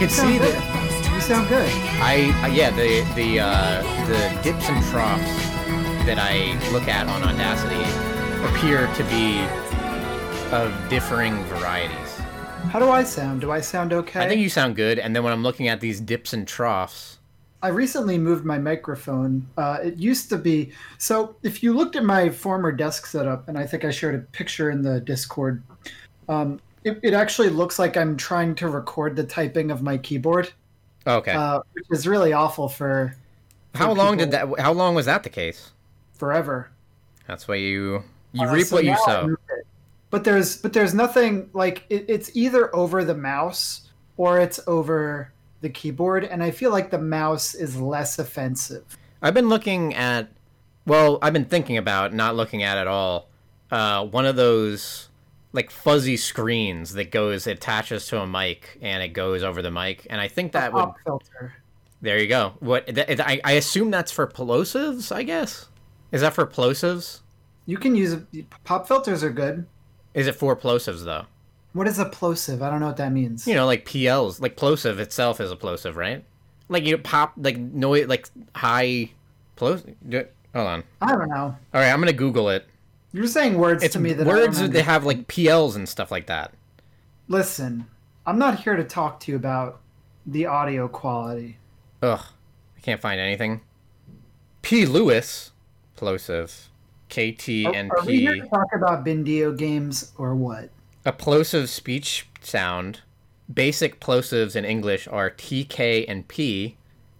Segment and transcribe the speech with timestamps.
[0.00, 1.12] I can see that.
[1.12, 1.68] You sound good.
[2.00, 5.22] I uh, yeah the the uh, the dips and troughs
[6.06, 7.84] that I look at on Audacity
[8.48, 9.40] appear to be
[10.56, 12.12] of differing varieties.
[12.70, 13.42] How do I sound?
[13.42, 14.20] Do I sound okay?
[14.20, 17.18] I think you sound good, and then when I'm looking at these dips and troughs,
[17.62, 19.46] I recently moved my microphone.
[19.58, 21.36] Uh, it used to be so.
[21.42, 24.70] If you looked at my former desk setup, and I think I shared a picture
[24.70, 25.62] in the Discord,
[26.26, 30.52] um, it, it actually looks like I'm trying to record the typing of my keyboard,
[31.06, 31.32] okay.
[31.32, 33.16] uh, which is really awful for,
[33.72, 34.48] for how long did that?
[34.58, 35.72] How long was that the case?
[36.20, 36.70] forever.
[37.26, 39.34] That's why you you Uh, reap so what you sow.
[40.10, 45.32] But there's but there's nothing like it, it's either over the mouse or it's over
[45.62, 48.84] the keyboard, and I feel like the mouse is less offensive.
[49.22, 50.28] I've been looking at,
[50.86, 53.28] well, I've been thinking about not looking at at all.
[53.70, 55.08] Uh, one of those
[55.52, 60.06] like fuzzy screens that goes attaches to a mic and it goes over the mic,
[60.10, 60.90] and I think that would.
[61.04, 61.54] Filter.
[62.02, 62.54] There you go.
[62.60, 65.14] What that, I I assume that's for plosives.
[65.14, 65.68] I guess
[66.12, 67.20] is that for plosives?
[67.66, 68.16] You can use
[68.64, 69.66] pop filters are good.
[70.14, 71.26] Is it for plosives though?
[71.72, 72.62] What is a plosive?
[72.62, 73.46] I don't know what that means.
[73.46, 76.24] You know, like PLs, like plosive itself is a plosive, right?
[76.68, 79.10] Like you pop like noise, like high
[79.56, 79.94] plosive.
[80.54, 80.84] Hold on.
[81.00, 81.56] I don't know.
[81.74, 82.66] All right, I'm gonna Google it.
[83.12, 86.26] You're saying words It's to me that words they have like PLs and stuff like
[86.26, 86.52] that.
[87.28, 87.86] Listen,
[88.24, 89.80] I'm not here to talk to you about
[90.26, 91.58] the audio quality.
[92.02, 92.22] Ugh,
[92.76, 93.62] I can't find anything.
[94.62, 94.86] P.
[94.86, 95.50] Lewis,
[95.96, 96.68] plosive,
[97.08, 100.70] KT Are, and are we here to talk about Bindio games or what?
[101.04, 103.00] A plosive speech sound.
[103.52, 106.76] Basic plosives in English are T, K, and P,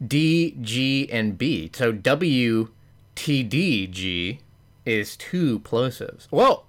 [0.07, 1.71] D, G, and B.
[1.75, 2.69] So W,
[3.17, 4.41] T, D, G
[4.85, 6.27] is two plosives.
[6.31, 6.67] Well,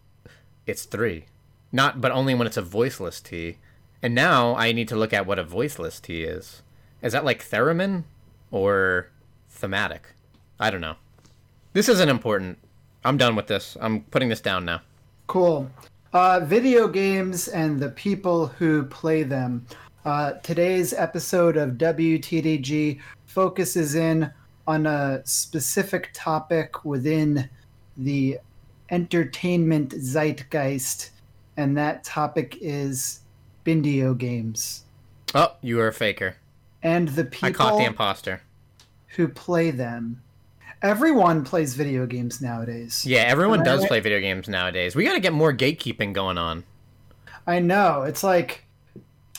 [0.66, 1.26] it's three.
[1.72, 3.58] Not, but only when it's a voiceless T.
[4.02, 6.62] And now I need to look at what a voiceless T is.
[7.02, 8.04] Is that like theremin
[8.52, 9.10] or
[9.50, 10.14] thematic?
[10.60, 10.96] I don't know.
[11.74, 12.58] This isn't important.
[13.04, 13.78] I'm done with this.
[13.80, 14.82] I'm putting this down now.
[15.28, 15.70] Cool.
[16.14, 19.66] Uh, video games and the people who play them.
[20.04, 24.32] Uh, today's episode of WTDG focuses in
[24.68, 27.50] on a specific topic within
[28.04, 28.40] the
[28.90, 31.10] entertainment zeitgeist,
[31.58, 33.22] and that topic is
[33.66, 34.84] Bindio games
[35.34, 36.36] Oh, you are a faker.
[36.84, 38.42] and the people I caught the imposter.
[39.16, 40.22] who play them.
[40.82, 43.06] Everyone plays video games nowadays.
[43.06, 43.88] Yeah, everyone I does right?
[43.88, 44.96] play video games nowadays.
[44.96, 46.64] We got to get more gatekeeping going on.
[47.46, 48.02] I know.
[48.04, 48.66] It's like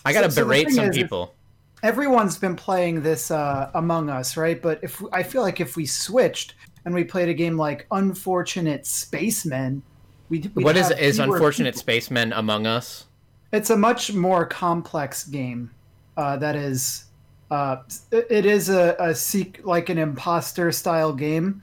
[0.04, 1.34] I got to So- so berate thing some is, people.
[1.82, 4.60] everyone's been playing this uh, Among Us, right?
[4.62, 6.54] But if I feel like if we switched
[6.84, 9.82] and we played a game like Unfortunate Spacemen,
[10.28, 13.06] we What is is unfortunate spacemen among us?
[13.52, 15.70] It's a much more complex game.
[16.16, 17.04] Uh, that is,
[17.50, 17.76] uh,
[18.10, 21.62] it is a, a seek like an imposter style game,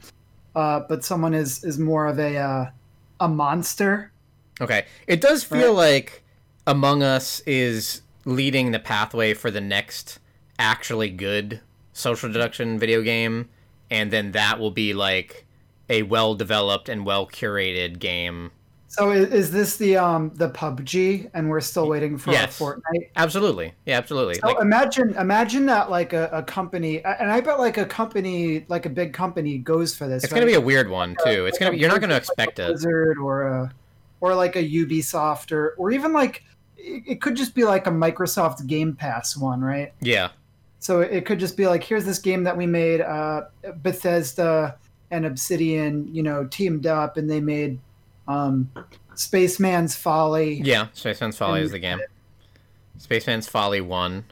[0.56, 2.69] uh, but someone is is more of a uh,
[3.19, 4.12] a monster.
[4.62, 6.24] Okay, it does feel like
[6.68, 10.19] Among Us is leading the pathway for the next
[10.59, 11.62] actually good
[11.94, 13.50] social deduction video game,
[13.91, 15.45] and then that will be like
[15.89, 18.51] a well developed and well curated game.
[18.91, 22.57] So is, is this the um the PUBG, and we're still waiting for Yes.
[22.57, 23.09] Fortnite?
[23.16, 24.35] Absolutely, yeah, absolutely.
[24.35, 28.66] So Like, imagine imagine that like a, a company, and I bet like a company
[28.67, 30.23] like a big company goes for this.
[30.23, 31.45] it's gonna be a weird one too.
[31.45, 32.73] It's Like gonna be you're not gonna expect like a it.
[32.73, 33.71] Blizzard or a
[34.21, 36.44] or like a Ubisoft or or even like
[36.75, 39.94] it, it could just be like a Microsoft Game Pass one, right?
[40.01, 40.29] Yeah,
[40.79, 43.01] So it could just be like, here's this game that we made.
[43.01, 43.44] Uh,
[43.78, 44.78] Bethesda
[45.12, 47.79] and Obsidian, you know, teamed up and they made
[48.28, 48.72] um,
[49.16, 50.62] Spaceman's Folly.
[50.63, 50.88] yeah.
[50.94, 52.00] Spaceman's Folly is the game.
[52.98, 54.25] Spaceman's Folly one,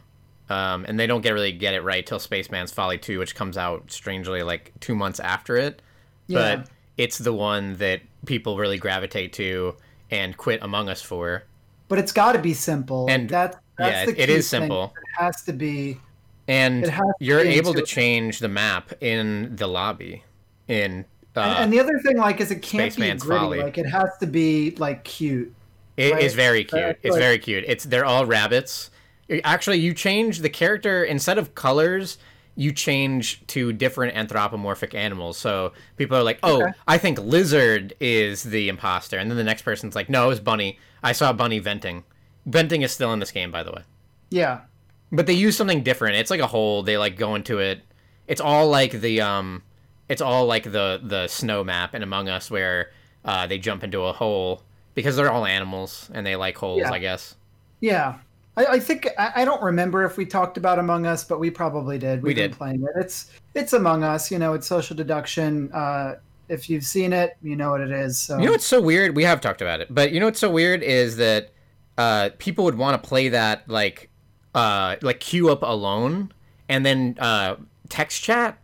[0.50, 3.57] um, and they don't get really get it right till Spaceman's Folly two, which comes
[3.57, 5.81] out strangely like two months after it.
[6.27, 6.57] Yeah.
[6.57, 9.75] But it's the one that people really gravitate to
[10.12, 11.44] and quit Among Us for.
[11.88, 13.07] But it's got to be simple.
[13.10, 14.62] And- that, that's yeah, the it is thing.
[14.62, 14.94] simple.
[14.95, 15.98] It has to be.
[16.47, 20.23] And It has to you're able to change the map in the lobby.
[20.67, 21.05] In
[21.35, 23.39] uh, and, and the other thing, like, is it can't Spaceman's be gritty.
[23.39, 23.61] Folly.
[23.61, 25.53] Like, it has to be like cute.
[25.95, 26.23] It right?
[26.23, 26.81] is very cute.
[26.81, 27.63] Uh, it's like- very cute.
[27.67, 28.89] It's they're all rabbits.
[29.44, 32.17] Actually, you change the character instead of colors.
[32.55, 35.38] You change to different anthropomorphic animals.
[35.38, 36.71] So people are like, "Oh, Okay.
[36.88, 40.39] I think lizard is the imposter," and then the next person's like, "No, it was
[40.39, 40.79] bunny.
[41.03, 42.03] I saw bunny venting.
[42.45, 43.81] Venting is still in this game, by the way."
[44.29, 44.61] Yeah.
[45.12, 46.15] But they use something different.
[46.18, 46.83] It's like a hole.
[46.83, 47.81] They like go into it.
[48.27, 49.63] It's all like the um,
[50.09, 52.92] it's all like the the snow map in Among Us where
[53.25, 54.63] uh, they jump into a hole
[54.95, 56.92] because they're all animals and they like holes, Yeah.
[56.92, 57.36] I guess.
[57.80, 58.15] Yeah.
[58.57, 61.51] I, I think I, I don't remember if we talked about Among Us, but we
[61.51, 62.24] probably did.
[62.24, 62.57] We've We been did.
[62.57, 62.89] playing it.
[63.00, 64.30] It's it's Among Us.
[64.31, 65.71] You know, it's social deduction.
[65.71, 66.15] Uh,
[66.50, 68.18] if you've seen it, you know what it is.
[68.18, 69.15] So You know what's so weird?
[69.15, 71.51] We have talked about it, but you know what's so weird is that
[71.98, 74.09] uh, people would want to play that like
[74.57, 76.31] uh, like queue up alone
[76.68, 77.56] and then uh,
[77.89, 78.57] text chat.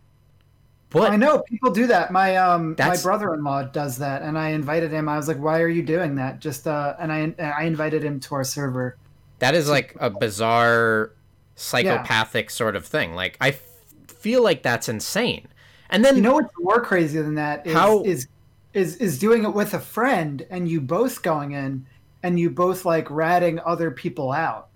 [0.92, 1.10] What?
[1.10, 2.12] I know people do that.
[2.12, 5.08] My um my brother-in-law does that, and I invited him.
[5.08, 8.20] I was like, "Why are you doing that?" Just uh, and I I invited him
[8.20, 8.96] to our server.
[9.40, 11.10] That is like a bizarre
[11.56, 13.14] psychopathic sort of thing.
[13.14, 13.62] Like I f-
[14.06, 15.48] feel like that's insane.
[15.90, 18.28] And then You know what's more crazy than that is How- is
[18.72, 21.86] is is doing it with a friend, and you both going in,
[22.22, 24.68] and you both like ratting other people out.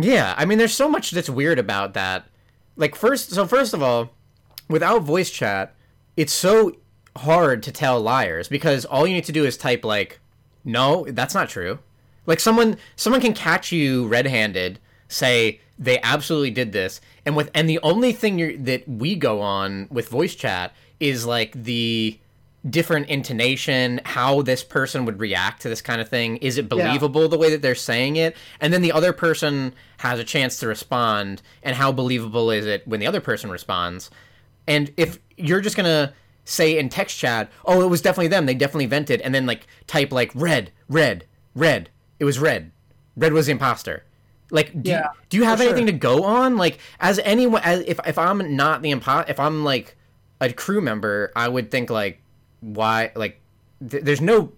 [0.00, 2.26] Yeah, I mean, there's so much that's weird about that.
[2.76, 4.10] Like, first, so first of all,
[4.68, 5.74] without voice chat,
[6.16, 6.76] it's so
[7.16, 10.20] hard to tell liars because all you need to do is type like,
[10.64, 11.78] "No, that's not true."
[12.26, 14.78] Like someone, someone can catch you red-handed,
[15.08, 19.88] say they absolutely did this, and with and the only thing that we go on
[19.90, 22.18] with voice chat is like the
[22.68, 26.36] different intonation, how this person would react to this kind of thing.
[26.36, 26.68] Is it Yeah.
[26.68, 28.36] believable the way that they're saying it?
[28.60, 32.86] And then the other person has a chance to respond, and how believable is it
[32.86, 34.10] when the other person responds?
[34.68, 36.12] And if you're just gonna
[36.44, 38.46] say in text chat, "Oh, it was definitely them.
[38.46, 41.24] They definitely vented," and then like type like "red, red,
[41.54, 41.88] red,"
[42.20, 42.70] it was red.
[43.16, 44.04] Red was the imposter.
[44.50, 45.72] Like, do, Yeah, you, do you have for sure.
[45.72, 46.56] anything to go on?
[46.56, 49.96] Like, as anyone, as if if I'm not the impo, if I'm like
[50.40, 52.21] a crew member, I would think like,
[52.62, 53.12] why?
[53.14, 53.40] Like,
[53.86, 54.52] th- there's no,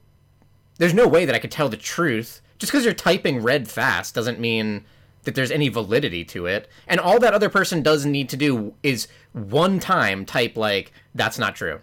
[0.79, 2.41] there's no way that I could tell the truth.
[2.59, 4.85] Just because you're typing red fast doesn't mean
[5.25, 6.69] that there's any validity to it.
[6.87, 11.39] And all that other person does need to do is one time type like, "That's
[11.39, 11.81] not true,"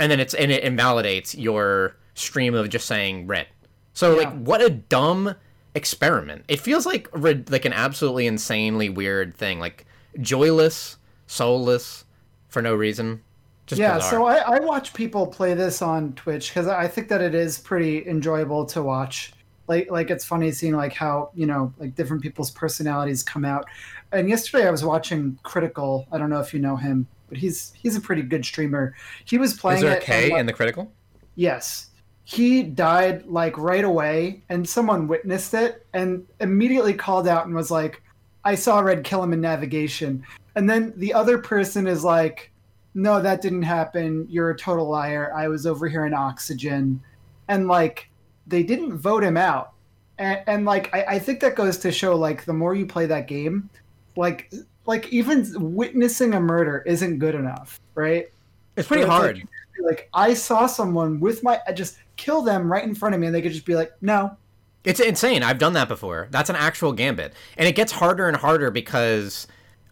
[0.00, 3.48] and then it's and it invalidates your stream of just saying red.
[3.92, 5.34] So like, what a dumb
[5.74, 6.44] experiment.
[6.48, 9.86] It feels like like an absolutely insanely weird thing, like
[10.20, 12.04] joyless, soulless,
[12.48, 13.22] for no reason.
[13.66, 14.10] Just yeah, bizarre.
[14.10, 17.58] so I, I watch people play this on Twitch because I think that it is
[17.58, 19.32] pretty enjoyable to watch.
[19.68, 23.64] Like, like it's funny seeing like how you know like different people's personalities come out.
[24.12, 26.06] And yesterday I was watching Critikal.
[26.12, 28.94] I don't know if you know him, but he's he's a pretty good streamer.
[29.24, 30.00] He was playing Is there a.
[30.00, 30.92] K like- in the critical?
[31.34, 31.90] Yes.
[32.26, 37.70] He died like right away, and someone witnessed it and immediately called out and was
[37.70, 38.02] like,
[38.44, 40.24] I saw Red kill him in navigation.
[40.56, 42.50] And then the other person is like,
[42.94, 44.26] No, that didn't happen.
[44.30, 45.32] You're a total liar.
[45.34, 47.02] I was over here in oxygen.
[47.48, 48.08] And like,
[48.46, 49.72] they didn't vote him out.
[50.18, 53.06] And, and like, I, I think that goes to show like, the more you play
[53.06, 53.68] that game,
[54.16, 54.52] like,
[54.86, 58.30] like even witnessing a murder isn't good enough, right?
[58.76, 59.36] It's pretty it's hard.
[59.36, 59.48] Like,
[59.84, 63.26] like I saw someone with my I just kill them right in front of me,
[63.26, 64.36] and they could just be like, no.
[64.84, 65.42] It's insane.
[65.42, 66.28] I've done that before.
[66.30, 69.46] That's an actual gambit, and it gets harder and harder because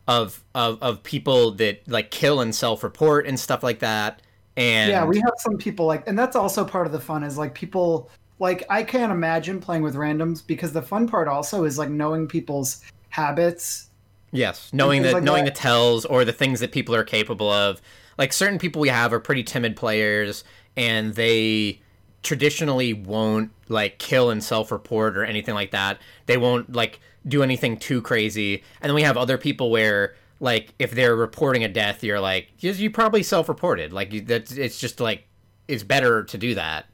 [0.09, 4.23] of of of people that like kill and self-report and stuff like that.
[4.57, 7.39] And Yeah, we have some people like, and that's also part of the fun is
[7.39, 11.79] like people like I can't imagine playing with randoms because the fun part also is
[11.79, 13.89] like knowing people's habits.
[14.33, 15.55] Yes, knowing the like knowing that.
[15.55, 17.81] the tells or the things that people are capable of.
[18.19, 20.45] Like certain people we have are pretty timid players,
[20.77, 21.81] and they
[22.23, 25.99] traditionally won't like kill and self-report or anything like that.
[26.27, 28.63] They won't like do anything too crazy.
[28.81, 32.49] And then we have other people where like if they're reporting a death, you're like
[32.59, 33.93] you, probably self-reported.
[33.93, 35.27] Like that's it's just like
[35.69, 36.87] it's better to do that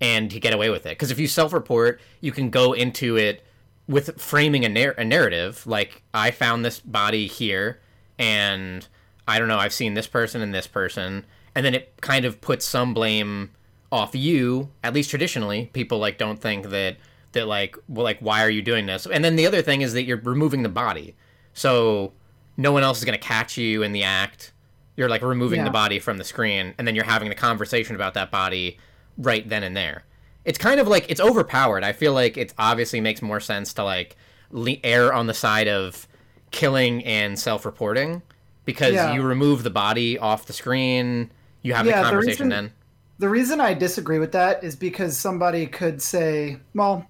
[0.00, 3.42] and to get away with it because if you self-report, you can go into it
[3.88, 7.80] with framing a, nar- a narrative like i found this body here
[8.18, 8.88] and
[9.28, 11.24] i don't know i've seen this person and this person
[11.54, 13.50] and then it kind of puts some blame
[13.92, 16.96] off you at least traditionally people like don't think that
[17.36, 19.06] that like well like why are you doing this?
[19.06, 21.14] And then the other thing is that you're removing the body.
[21.54, 22.12] So
[22.56, 24.52] no one else is going to catch you in the act.
[24.96, 28.14] You're like removing the body from the screen and then you're having the conversation about
[28.14, 28.78] that body
[29.18, 30.04] right then and there.
[30.44, 31.84] It's kind of like it's overpowered.
[31.84, 34.16] I feel like it obviously makes more sense to like
[34.50, 36.06] le- err on the side of
[36.50, 38.22] killing and self-reporting
[38.64, 39.12] because Yeah.
[39.12, 41.30] you remove the body off the screen.
[41.62, 42.72] You have Yeah, the the conversation reason- then.
[43.18, 47.06] The reason I disagree with that is because somebody could say, well,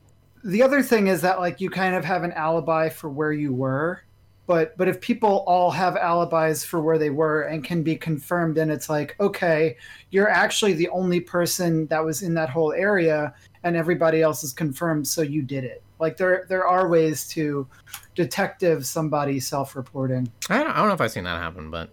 [0.47, 3.53] the other thing is that like you kind of have an alibi for where you
[3.53, 4.03] were,
[4.47, 8.57] but but if people all have alibis for where they were and can be confirmed,
[8.57, 9.76] then it's like, okay,
[10.11, 13.35] you're actually the only person that was in that whole area,
[13.65, 15.83] and everybody else is confirmed, so you did it.
[15.99, 17.67] Like there there are ways to
[18.15, 20.31] detective somebody self-reporting.
[20.49, 21.91] I don't, I don't know if i've seen that happen but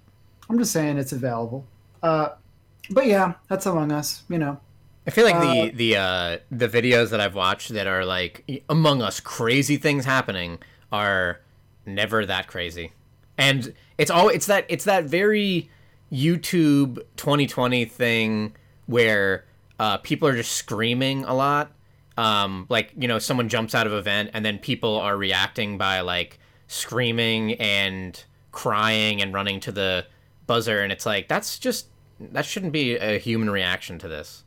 [0.50, 1.66] I'm just saying it's available.
[2.04, 2.30] Uh,
[2.92, 4.24] but yeah, that's Among Us.
[4.30, 4.60] You know.
[5.06, 8.64] I feel like Uh, the the uh, the videos that I've watched that are like
[8.70, 10.60] Among Us crazy things happening
[10.92, 11.42] are
[11.86, 12.94] never that crazy.
[13.38, 15.70] And it's all it's that it's that very
[16.12, 18.56] YouTube 2020 thing
[18.86, 19.46] where
[19.80, 21.72] uh, people are just screaming a lot.
[22.16, 25.78] Um, like you know, someone jumps out of a vent, and then people are reacting
[25.78, 30.06] by like screaming and crying and running to the
[30.46, 31.88] buzzer, and it's like that's just
[32.20, 34.44] that shouldn't be a human reaction to this.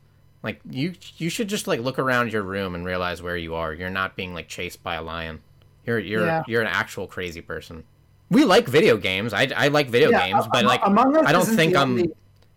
[0.47, 3.73] Like you you should just like look around your room and realize where you are.
[3.73, 5.41] You're not being like chased by a lion.
[5.85, 6.43] You're you're Yeah.
[6.47, 7.83] you're an actual crazy person.
[8.29, 9.33] We like video games.
[9.33, 12.11] I, I like video Yeah, games, but like I don't think I'm only-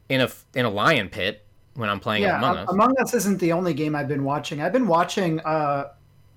[0.08, 1.44] in a in a lion pit
[1.74, 2.68] when I'm playing yeah, Among Us.
[2.68, 4.62] Among Us isn't the only game I've been watching.
[4.62, 5.88] I've been watching uh,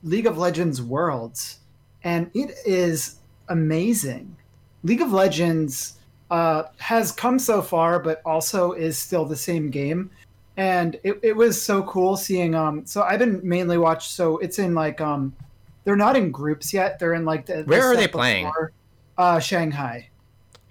[0.01, 1.60] League of Legends Worlds,
[2.03, 3.17] and it is
[3.50, 4.36] amazing.
[4.83, 5.98] League of Legends
[6.31, 10.10] uh, has come so far, but also is still the same game.
[10.55, 12.53] And it, it was so cool seeing.
[12.53, 14.12] Um, so I've been mainly watched.
[14.12, 15.36] So it's in like um,
[15.83, 17.00] they're not in groups yet.
[17.00, 17.63] They're in like the.
[17.63, 18.45] Where are they playing?
[18.45, 18.72] before.
[19.17, 20.10] Uh, Shanghai.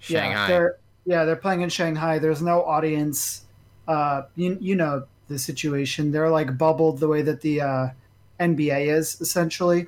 [0.07, 0.47] Yeah, Shanghai.
[0.47, 2.19] they're yeah they're playing in Shanghai.
[2.19, 3.45] There's no audience.
[3.87, 6.11] Uh, you you know the situation.
[6.11, 7.87] They're like bubbled the way that the uh,
[8.39, 9.87] NBA is essentially.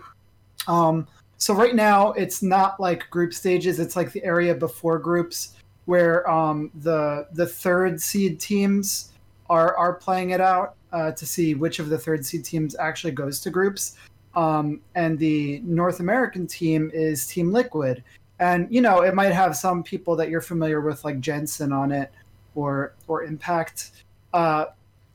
[0.67, 3.79] Um, so right now it's not like group stages.
[3.79, 9.11] It's like the area before groups where um, the the third seed teams
[9.49, 13.11] are are playing it out uh, to see which of the third seed teams actually
[13.11, 13.97] goes to groups.
[14.35, 18.03] Um, and the North American team is Team Liquid,
[18.39, 21.91] and you know it might have some people that you're familiar with like Jensen on
[21.91, 22.11] it
[22.53, 23.91] or or Impact.
[24.33, 24.65] Uh,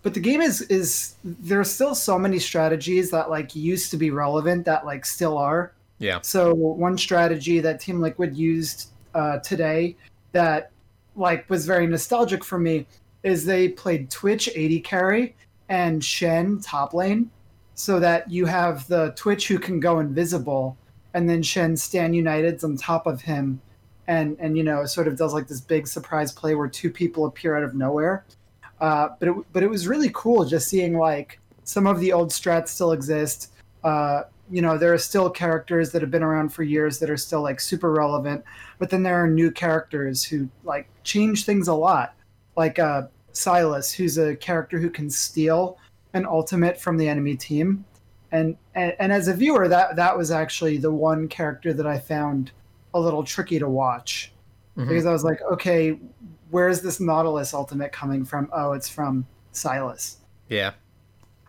[0.03, 4.11] but the game is is there's still so many strategies that like used to be
[4.11, 5.73] relevant that like still are.
[5.99, 6.21] yeah.
[6.23, 9.97] So one strategy that Team Liquid used uh, today
[10.33, 10.71] that
[11.17, 12.87] like was very nostalgic for me
[13.23, 15.35] is they played Twitch AD carry
[15.69, 17.31] and Shen top lane,
[17.75, 20.77] so that you have the Twitch who can go invisible,
[21.15, 23.61] and then Shen stand United's on top of him,
[24.09, 27.27] and and you know sort of does like this big surprise play where two people
[27.27, 28.25] appear out of nowhere.
[28.81, 32.31] Uh, but it, but it was really cool just seeing like some of the old
[32.31, 33.53] strats still exist.
[33.85, 37.17] Uh, you know, there are still characters that have been around for years that are
[37.17, 38.43] still like super relevant,
[38.79, 42.15] but then there are new characters who like change things a lot.
[42.61, 43.03] Like uh,
[43.33, 45.79] Sylas, who's a character who can steal
[46.13, 47.85] an ultimate from the enemy team,
[48.33, 51.99] and, and and as a viewer, that that was actually the one character that I
[51.99, 52.53] found
[52.93, 54.33] a little tricky to watch
[54.77, 54.89] Mhm.
[54.89, 55.99] because I was like, okay,
[56.51, 58.49] where's this Nautilus ultimate coming from?
[58.53, 60.17] Oh, it's from Sylas.
[60.49, 60.73] Yeah.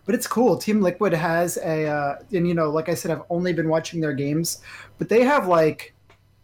[0.06, 0.58] But it's cool.
[0.58, 4.00] Team Liquid has a, uh, and you know, like I said, I've only been watching
[4.02, 4.62] their games,
[4.98, 5.94] but they have like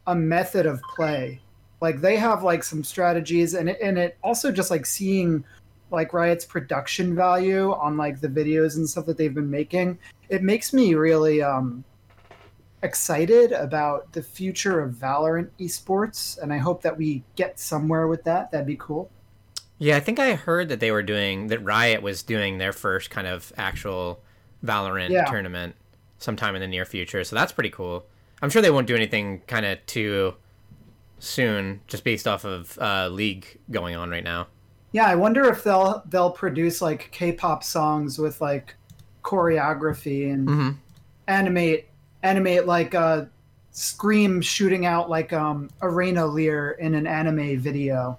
[0.08, 1.40] a method of play.
[1.82, 5.44] Like they have like some strategies, and it, and it also just like seeing
[5.92, 9.98] like Riot's production value on like the videos and stuff that they've been making.
[10.30, 11.84] It makes me really um,
[12.84, 18.24] excited about the future of Valorant esports, and I hope that we get somewhere with
[18.26, 18.52] that.
[18.52, 19.10] That'd be cool.
[19.80, 21.64] Yeah, I think I heard that they were doing that.
[21.64, 24.22] Riot was doing their first kind of actual
[24.66, 25.26] Valorant Yeah.
[25.26, 25.76] tournament
[26.18, 27.24] sometime in the near future.
[27.24, 28.06] So that's pretty cool.
[28.42, 30.34] I'm sure they won't do anything kind of too
[31.20, 34.48] soon, just based off of uh, League going on right now.
[34.92, 38.76] Yeah, I wonder if they'll they'll produce like K-pop songs with like
[39.24, 40.70] choreography and Mm-hmm.
[41.28, 41.88] animate
[42.24, 43.26] animate like uh
[43.72, 48.18] Scream shooting out like um Arena Lear in an anime video,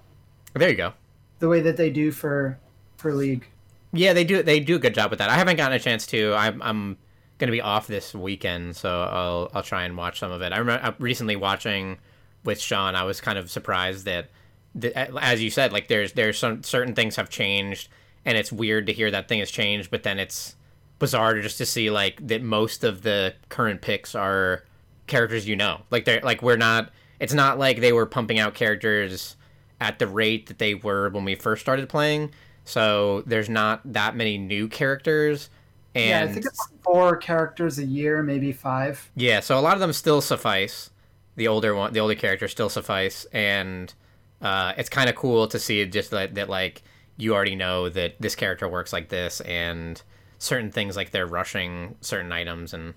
[0.53, 0.93] There you go.
[1.39, 2.57] the way that they do for
[2.95, 3.45] for League.
[3.91, 4.41] Yeah, they do.
[4.43, 5.29] They do a good job with that.
[5.29, 6.33] I haven't gotten a chance to.
[6.35, 6.97] I'm, I'm
[7.39, 10.53] gonna be off this weekend, so I'll I'll try and watch some of it.
[10.53, 11.97] I remember uh, recently watching
[12.43, 12.95] with Sean.
[12.95, 14.29] I was kind of surprised that,
[14.75, 17.89] that, as you said, like there's there's some certain things have changed,
[18.25, 20.55] and it's weird to hear that thing has changed, but then it's
[20.99, 24.63] bizarre to just to see like that most of the current picks are
[25.07, 25.81] characters you know.
[25.91, 26.91] Like they're like we're not.
[27.19, 29.35] It's not like they were pumping out characters
[29.81, 32.31] at the rate that they were when we first started playing.
[32.63, 35.49] So there's not that many new characters,
[35.95, 39.09] and yeah, I think it's four characters a year, maybe five.
[39.15, 40.91] yeah, so a lot of them still suffice.
[41.39, 43.93] The older one, the older characters still suffice, and
[44.41, 46.83] uh, it's kind of cool to see just that, that like
[47.15, 50.01] you already know that this character works like this, and
[50.37, 52.93] certain things like they're rushing certain items, and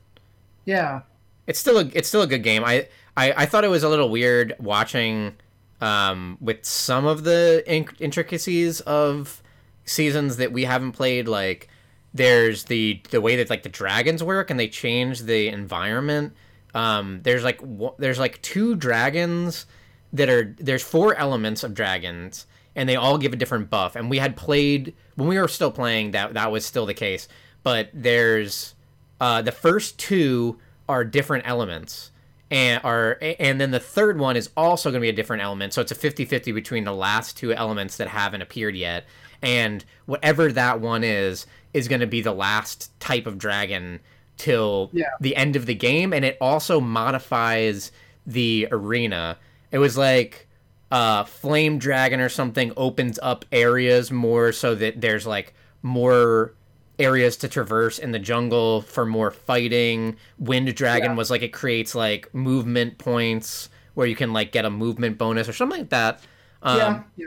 [0.65, 1.03] Yeah,
[1.47, 2.65] it's still a it's still a good game.
[2.65, 5.37] I I, I thought it was a little weird watching
[5.81, 9.41] um, with some of the in- intricacies of
[9.85, 11.29] seasons that we haven't played.
[11.29, 11.69] Like
[12.13, 16.35] there's the the way that like the dragons work and they change the environment.
[16.75, 19.67] Um, there's like w- there's like two dragons
[20.13, 23.97] that are there's four elements of dragons and they all give a different buff.
[23.97, 27.29] And we had played when we were still playing that that was still the case.
[27.63, 28.75] But there's
[29.21, 32.11] uh, the first two are different elements,
[32.51, 35.73] and are and then the third one is also going to be a different element.
[35.73, 39.05] So it's a 50-50 between the last two elements that haven't appeared yet,
[39.41, 44.01] and whatever that one is is going to be the last type of dragon
[44.37, 45.07] till Yeah.
[45.21, 47.93] the end of the game, and it also modifies
[48.27, 49.37] the arena.
[49.71, 50.49] It was like
[50.91, 56.53] uh, flame dragon or something opens up areas more so that there's like more
[56.99, 60.17] areas to traverse in the jungle for more fighting.
[60.39, 61.17] Wind dragon Yeah.
[61.17, 65.49] was like it creates like movement points where you can like get a movement bonus
[65.49, 66.21] or something like that.
[66.63, 67.27] Um, yeah, yeah.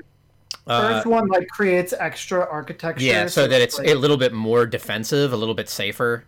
[0.67, 3.03] uh, Earth one like creates extra architecture.
[3.03, 6.23] yeah, so that it's like, a little bit more defensive, a little bit safer.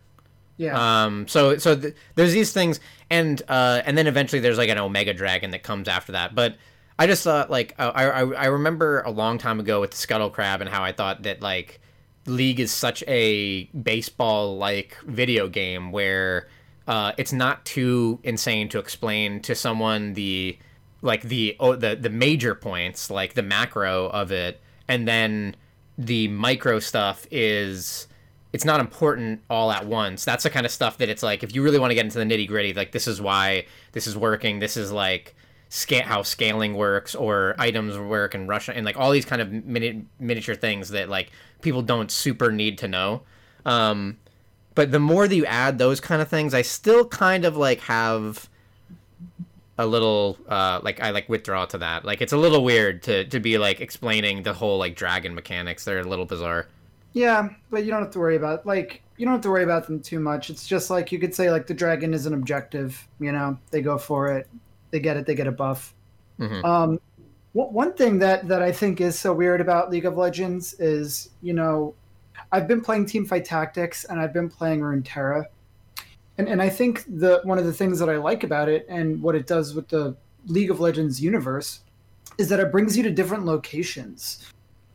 [0.58, 1.06] Yeah.
[1.06, 4.78] Um, so so th- there's these things, and uh, and then eventually there's like an
[4.78, 6.36] Omega Dragon that comes after that.
[6.36, 6.58] But
[7.00, 9.98] I just thought like uh, I I, I remember a long time ago with the
[9.98, 11.80] Scuttle Crab and how I thought that like
[12.26, 16.48] League is such a baseball like video game where
[16.88, 20.58] uh, it's not too insane to explain to someone the
[21.02, 25.56] like the oh, the the major points like the macro of it and then
[25.98, 28.08] the micro stuff is
[28.58, 30.26] it's not important all at once.
[30.26, 32.18] That's the kind of stuff that it's like if you really want to get into
[32.18, 35.36] the nitty gritty like this is why this is working this is like
[35.70, 39.52] sca- how scaling works or items work in Russia and like all these kind of
[39.52, 43.22] mini- miniature things that like people don't super need to know.
[43.64, 44.18] Um
[44.74, 47.82] but the more that you add those kind of things i still kind of like
[47.82, 48.50] have
[49.78, 52.06] a little uh like i like withdraw to that.
[52.06, 55.86] Like it's a little weird to to be like explaining the whole like dragon mechanics.
[55.86, 56.66] They're a little bizarre
[57.18, 59.88] Yeah, but you don't have to worry about like you don't have to worry about
[59.88, 60.52] them too much.
[60.52, 63.08] It's just like you could say like the dragon is an objective.
[63.20, 64.48] You know, they go for it,
[64.92, 65.96] they get it, they get a buff.
[66.40, 66.64] Mhm.
[66.64, 67.00] Um,
[67.54, 71.32] one one thing that that I think is so weird about League of Legends is
[71.42, 71.96] you know,
[72.52, 75.46] I've been playing Teamfight Tactics and I've been playing Runeterra,
[76.38, 79.20] and and I think the one of the things that I like about it and
[79.24, 81.80] what it does with the League of Legends universe
[82.38, 84.46] is that it brings you to different locations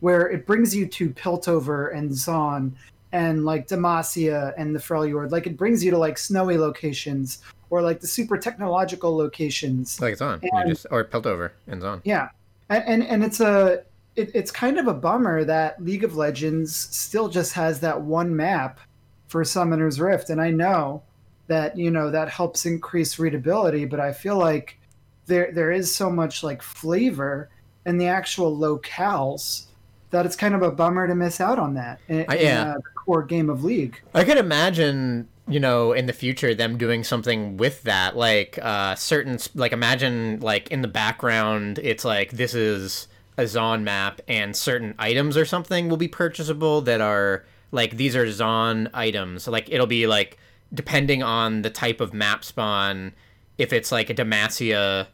[0.02, 2.72] where it brings you to Piltover and Zaun
[3.12, 5.30] and like Demacia and the Freljord.
[5.30, 7.38] Like it brings you to like snowy locations
[7.70, 10.00] or like the super technological locations.
[10.00, 12.28] like it's on And- just or Piltover and it's on Yeah,
[12.68, 13.84] and and, and it's a
[14.16, 18.34] it, it's kind of a bummer that League of Legends still just has that one
[18.34, 18.80] map
[19.28, 21.02] for Summoner's Rift, and I know
[21.46, 24.78] that you know that helps increase readability, but I feel like
[25.26, 27.48] there there is so much like flavor
[27.86, 29.66] in the actual locales
[30.12, 32.62] that it's kind of a bummer to miss out on that in, Uh, in, yeah.
[32.70, 34.00] uh, the core game of League.
[34.14, 38.94] I could imagine, you know, in the future them doing something with that, like uh,
[38.94, 44.54] certain, like imagine like in the background, it's like this is a Zaun map, and
[44.54, 49.48] certain items or something will be purchasable that are like these are Zaun items.
[49.48, 50.38] Like it'll be like
[50.72, 53.12] depending on the type of map spawn,
[53.58, 55.06] if it's like a Demacia,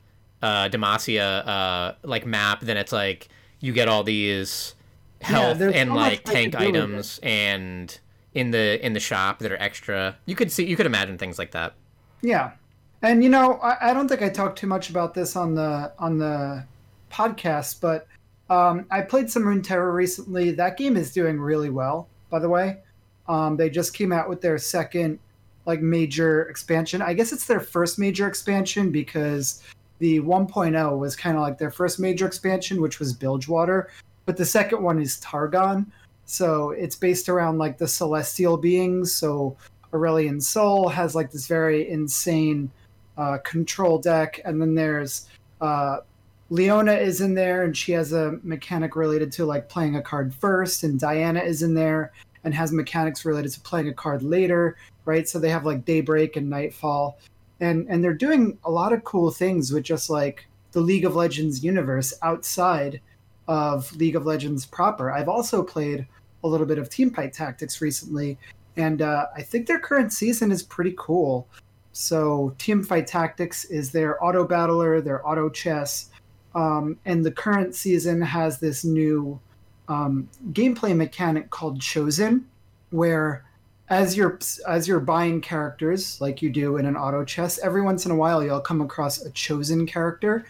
[0.42, 3.28] uh, Demacia, uh, like map, then it's like
[3.60, 4.74] you get all these
[5.20, 6.68] health there's and so like tank do with it.
[6.68, 7.98] items and
[8.34, 10.16] in the in the shop that are extra.
[10.26, 11.74] You could see you could imagine things like that.
[12.22, 12.52] Yeah,
[13.02, 15.92] and you know, I, I don't think I talked too much about this on the
[15.98, 16.64] on the
[17.10, 18.06] podcast, but
[18.50, 20.52] um, I played some Runeterra recently.
[20.52, 22.78] That game is doing really well, by the way.
[23.28, 25.18] Um, they just came out with their second
[25.66, 27.02] like major expansion.
[27.02, 29.62] I guess it's their first major expansion because
[29.98, 33.90] the 1.0 was kind of like their first major expansion, which was Bilgewater,
[34.28, 35.86] but the second one is Targon.
[36.26, 39.14] So it's based around like the celestial beings.
[39.14, 39.56] So
[39.94, 42.70] Aurelion Sol has like this very insane
[43.16, 45.30] uh, control deck, and then there's
[45.62, 46.00] uh,
[46.50, 50.34] Leona is in there, and she has a mechanic related to like playing a card
[50.34, 52.12] first, and Diana is in there
[52.44, 55.26] and has mechanics related to playing a card later, right?
[55.26, 57.18] So they have like Daybreak and Nightfall,
[57.60, 61.16] and and they're doing a lot of cool things with just like the League of
[61.16, 63.00] Legends universe outside
[63.48, 65.10] of League of Legends proper.
[65.10, 66.06] I've also played
[66.44, 68.38] a little bit of Teamfight Tactics recently,
[68.76, 71.48] and uh, I think their current season is pretty cool.
[71.92, 76.10] So Teamfight Tactics is their auto battler, their auto chess,
[76.54, 79.40] um, and the current season has this new
[79.88, 82.46] um, gameplay mechanic called Chosen,
[82.90, 83.44] where
[83.88, 88.04] as you're as you're buying characters like you do in an auto chess, every once
[88.04, 90.44] in a while you'll come across a chosen character,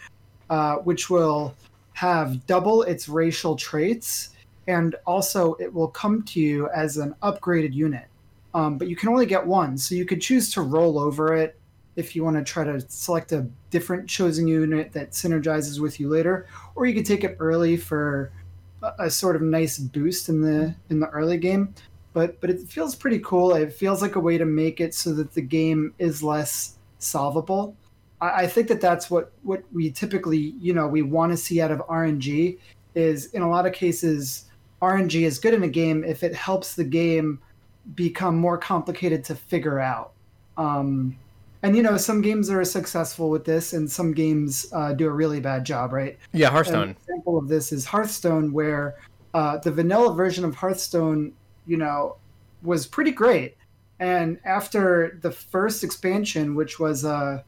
[0.49, 1.55] uh, which will
[1.99, 4.29] have double its racial traits,
[4.67, 8.05] and also it will come to you as an upgraded unit.
[8.53, 11.59] Um, but you can only get one, so you could choose to roll over it
[11.97, 16.07] if you want to try to select a different chosen unit that synergizes with you
[16.07, 18.31] later, or you could take it early for
[18.81, 21.75] a, a sort of nice boost in the in the early game.
[22.13, 23.53] But but it feels pretty cool.
[23.55, 27.75] It feels like a way to make it so that the game is less solvable.
[28.21, 31.61] I, I think that that's what what we typically you know we want to see
[31.61, 32.57] out of RNG
[32.95, 34.45] is in a lot of cases
[34.81, 37.39] RNG is good in a game if it helps the game
[37.95, 40.13] become more complicated to figure out.
[40.57, 41.17] Um,
[41.61, 45.11] and you know, some games are successful with this, and some games uh, do a
[45.11, 46.17] really bad job, right?
[46.31, 46.89] Yeah, Hearthstone.
[46.89, 48.95] An example of this is Hearthstone, where
[49.33, 51.33] uh, the vanilla version of Hearthstone,
[51.67, 52.15] you know,
[52.63, 53.57] was pretty great.
[53.99, 57.41] And after the first expansion, which was uh,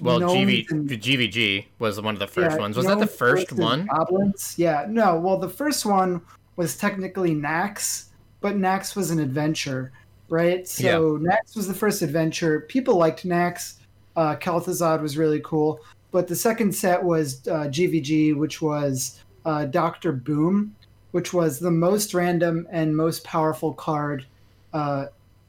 [0.00, 2.76] well, GV, and- GVG was one of the first yeah, ones.
[2.76, 3.86] Was that the first one?
[3.86, 4.54] Goblins?
[4.56, 5.18] Yeah, no.
[5.18, 6.20] Well, the first one
[6.56, 8.06] was technically Naxx,
[8.40, 9.92] but Naxx was an adventure,
[10.28, 10.66] right?
[10.66, 12.60] So Naxx was the first adventure.
[12.60, 13.74] People liked Naxx.
[14.16, 15.80] Uh, Kel'Thuzad was really cool.
[16.10, 20.74] But the second set was uh, GVG, which was uh, Doctor Boom,
[21.10, 24.26] which was the most random and most powerful card
[24.72, 25.06] uh,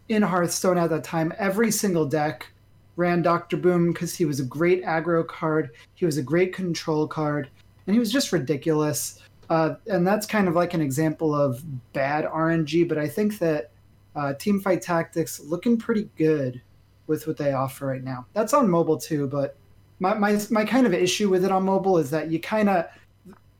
[0.09, 1.33] in Hearthstone at that time.
[1.37, 2.47] Every single deck
[2.97, 5.71] ran Doctor Boom because he was a great aggro card.
[5.95, 7.49] He was a great control card,
[7.85, 9.19] and he was just ridiculous.
[9.49, 12.89] Uh, and that's kind of like an example of bad RNG.
[12.89, 13.71] But I think that
[14.15, 16.61] uh, Teamfight Tactics looking pretty good
[17.05, 18.25] with what they offer right now.
[18.33, 19.55] That's on mobile too, but
[19.99, 22.85] my my, my kind of issue with it on mobile is that you kind of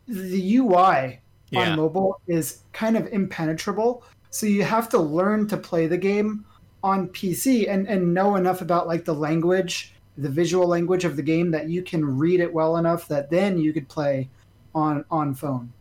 [0.08, 1.20] the UI
[1.52, 1.72] Yeah.
[1.72, 4.04] on mobile is kind of impenetrable.
[4.30, 6.46] So you have to learn to play the game
[6.88, 11.22] on PC and, and know enough about like the language, the visual language of the
[11.22, 14.30] game that you can read it well enough that then you could play
[14.74, 15.74] on on phone.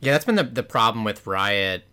[0.00, 1.84] Yeah, that's been the the problem with Riot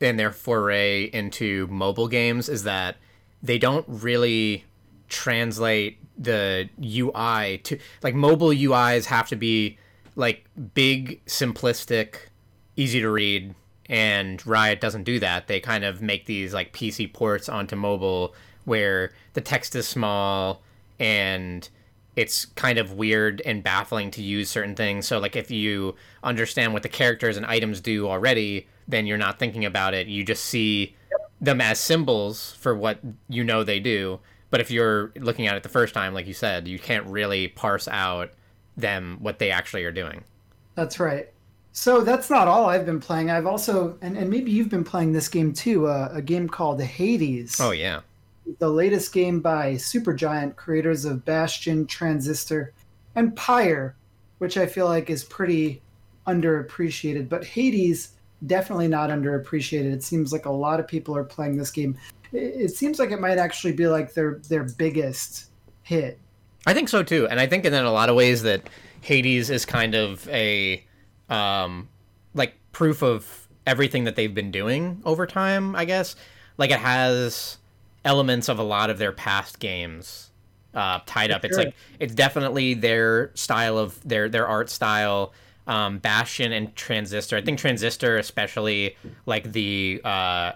[0.00, 2.96] and their foray into mobile games is that
[3.42, 4.64] they don't really
[5.08, 9.78] translate the UI to like mobile UIs have to be
[10.16, 12.16] like big, simplistic,
[12.76, 13.54] easy to read,
[13.90, 15.48] and Riot doesn't do that.
[15.48, 20.62] They kind of make these like PC ports onto mobile where the text is small
[21.00, 21.68] and
[22.14, 25.08] it's kind of weird and baffling to use certain things.
[25.08, 29.40] So like if you understand what the characters and items do already, then you're not
[29.40, 30.06] thinking about it.
[30.06, 30.94] You just see
[31.40, 34.20] them as symbols for what you know they do.
[34.50, 37.48] But if you're looking at it the first time, like you said, you can't really
[37.48, 38.30] parse out
[38.76, 40.22] them what they actually are doing.
[40.76, 41.28] That's right.
[41.72, 43.30] So that's not all I've been playing.
[43.30, 46.80] I've also and, and maybe you've been playing this game too, uh, a game called
[46.80, 47.60] Hades.
[47.60, 48.00] Oh yeah.
[48.58, 52.72] the latest game by Supergiant, creators of Bastion, Transistor,
[53.14, 53.94] and Pyre,
[54.38, 55.80] which I feel like is pretty
[56.26, 57.28] underappreciated.
[57.28, 58.14] But Hades,
[58.46, 59.92] definitely not underappreciated.
[59.92, 61.96] It seems like a lot of people are playing this game.
[62.32, 65.46] It, it seems like it might actually be like their their biggest
[65.82, 66.18] hit.
[66.66, 68.68] I think so too, and I think in a lot of ways that
[69.00, 70.84] Hades is kind of a
[71.30, 71.88] um,
[72.34, 75.74] like proof of everything that they've been doing over time.
[75.76, 76.16] I guess
[76.58, 77.58] like it has
[78.04, 80.30] elements of a lot of their past games
[80.74, 81.44] uh, tied up.
[81.44, 81.66] It's Sure.
[81.66, 85.32] like it's definitely their style of their their art style.
[85.66, 87.36] Um, Bastion and Transistor.
[87.36, 90.52] I think Transistor, especially like the uh,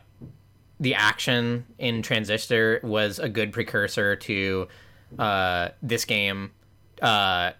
[0.80, 4.66] the action in Transistor, was a good precursor to
[5.18, 6.50] uh, this game.
[7.00, 7.52] Uh,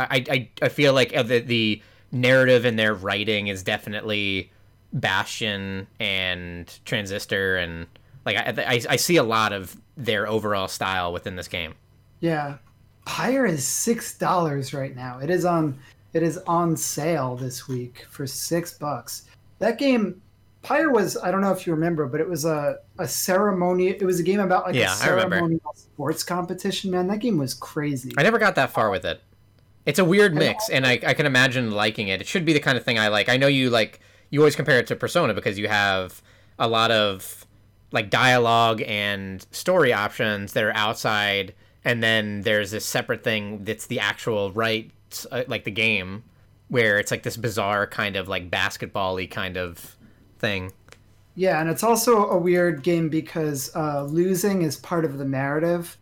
[0.00, 1.82] I, I I feel like uh, the the
[2.16, 4.50] narrative in their writing is definitely
[4.92, 7.86] Bastion and Transistor, and
[8.24, 11.74] like I, I I see a lot of their overall style within this game.
[12.20, 12.58] Yeah,
[13.04, 15.18] Pyre is six dollars right now.
[15.18, 15.78] It is on
[16.12, 19.24] it is on sale this week for six bucks.
[19.58, 20.20] That game,
[20.62, 23.88] Pyre was I don't know if you remember, but it was a a ceremony.
[23.88, 26.90] It was a game about like Yeah, a ceremonial sports competition.
[26.90, 28.12] Man, that game was crazy.
[28.16, 29.20] I never got that far with it.
[29.86, 32.20] It's a weird mix, and I, I can imagine liking it.
[32.20, 33.28] It should be the kind of thing I like.
[33.28, 36.20] I know you like you always compare it to Persona because you have
[36.58, 37.46] a lot of
[37.92, 43.86] like dialogue and story options that are outside, and then there's this separate thing that's
[43.86, 44.90] the actual right,
[45.30, 46.24] uh, like the game,
[46.68, 49.96] where it's like this bizarre kind of like basketball-y kind of
[50.40, 50.72] thing.
[51.36, 55.96] Yeah, and it's also a weird game because uh, losing is part of the narrative.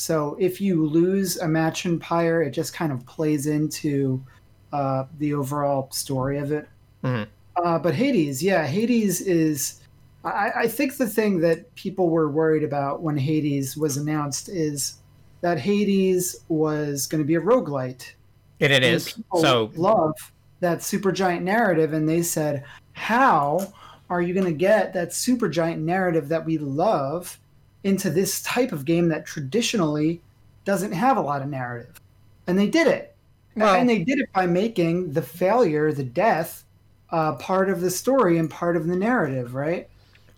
[0.00, 4.24] So if you lose a match in Pyre, it just kind of plays into
[4.72, 6.66] uh, the overall story of it.
[7.04, 7.26] Mhm.
[7.62, 9.82] Uh, but Hades, yeah, Hades is.
[10.24, 14.96] I, I think the thing that people were worried about when Hades was announced is
[15.42, 18.12] that Hades was going to be a roguelite.
[18.60, 19.70] And it And is so.
[19.74, 20.14] love
[20.60, 23.70] that supergiant narrative, and they said, "How
[24.08, 27.38] are you going to get that supergiant narrative that we love
[27.84, 30.20] into this type of game that traditionally
[30.64, 32.00] doesn't have a lot of narrative?"
[32.46, 33.14] And they did it,
[33.56, 36.64] Well- and they did it by making the failure, the death,
[37.10, 39.88] uh, part of the story and part of the narrative, right?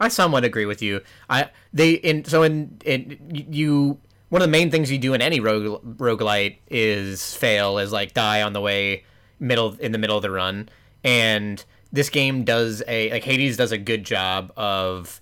[0.00, 1.00] I somewhat agree with you.
[1.30, 3.98] I they in so in in you
[4.30, 8.14] one of the main things you do in any rogue roguelite is fail, is like
[8.14, 9.04] die on the way
[9.38, 10.68] middle in the middle of the run,
[11.04, 15.20] and this game does a like Hades does a good job of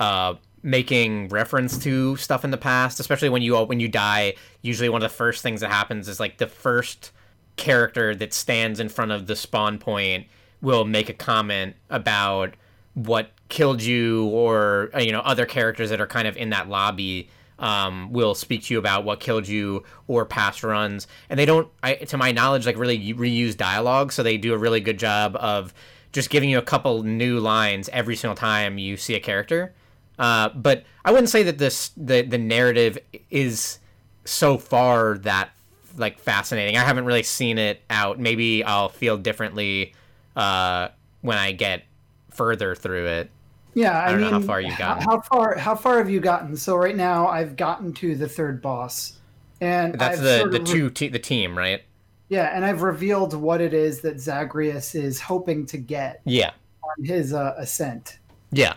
[0.00, 4.34] uh, making reference to stuff in the past, especially when you when you die.
[4.62, 7.10] Usually, one of the first things that happens is like the first
[7.56, 10.26] character that stands in front of the spawn point
[10.60, 12.54] will make a comment about
[12.94, 16.68] what killed you, or uh, you know other characters that are kind of in that
[16.68, 17.28] lobby.
[17.58, 21.68] Um, will speak to you about what killed you or past runs, and they don't,
[21.80, 24.10] I, to my knowledge, like really reuse dialogue.
[24.10, 25.72] So they do a really good job of
[26.12, 29.74] just giving you a couple new lines every single time you see a character.
[30.18, 32.98] Uh, but I wouldn't say that this the the narrative
[33.30, 33.78] is
[34.24, 35.50] so far that
[35.96, 36.76] like fascinating.
[36.76, 38.18] I haven't really seen it out.
[38.18, 39.94] Maybe I'll feel differently
[40.36, 40.88] uh,
[41.20, 41.84] when I get
[42.30, 43.30] further through it.
[43.74, 45.02] Yeah, I, I don't mean, know how far you've gotten.
[45.02, 45.56] How far?
[45.56, 46.56] How far have you gotten?
[46.56, 49.18] So right now, I've gotten to the third boss,
[49.60, 51.82] and That's I've the the two te- the team, right?
[52.28, 57.04] Yeah, and I've revealed what it is that Zagreus is hoping to get Yeah, on
[57.04, 58.18] his uh, ascent.
[58.50, 58.74] yeah.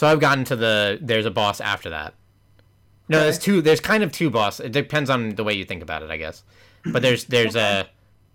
[0.00, 2.14] So I've gotten to the there's a boss after that.
[3.10, 3.24] No, Okay.
[3.24, 3.60] there's two.
[3.60, 4.58] There's kind of two boss.
[4.58, 6.42] It depends on the way you think about it, I guess.
[6.90, 7.86] But there's there's a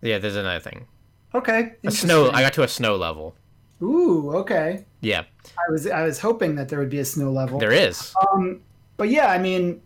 [0.03, 0.19] yeah.
[0.19, 0.85] There's another thing.
[1.33, 1.73] Okay.
[1.83, 2.29] A snow.
[2.29, 3.33] I got to a snow level.
[3.81, 4.85] Ooh, okay.
[5.01, 5.23] Yeah,
[5.57, 7.57] I was I was hoping that there would be a snow level.
[7.57, 8.13] there is.
[8.31, 8.61] Um,
[8.97, 9.81] but yeah, I mean,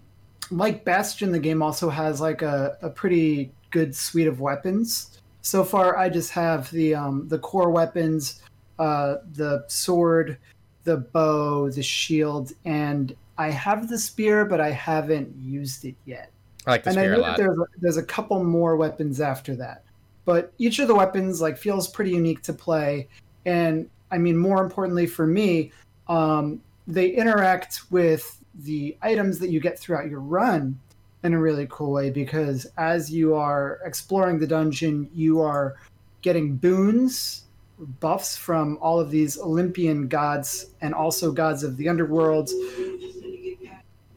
[0.52, 5.22] like Bastion, the game also has like a, a pretty good suite of weapons.
[5.44, 8.42] So far, I just have the um, the core weapons,
[8.80, 10.38] uh, the sword,
[10.84, 16.32] the bow, the shield, and I have the spear, but I haven't used it yet.
[16.66, 18.76] I like the and I spear a know that there's a, there's a couple more
[18.76, 19.84] weapons after that,
[20.26, 23.08] but each of the weapons like feels pretty unique to play,
[23.46, 25.72] and I mean more importantly for me,
[26.08, 30.78] um, they interact with the items that you get throughout your run
[31.24, 35.76] in a really cool way because as you are exploring the dungeon, you are
[36.22, 37.44] getting boons,
[37.80, 42.50] buffs from all of these Olympian gods and also gods of the underworld.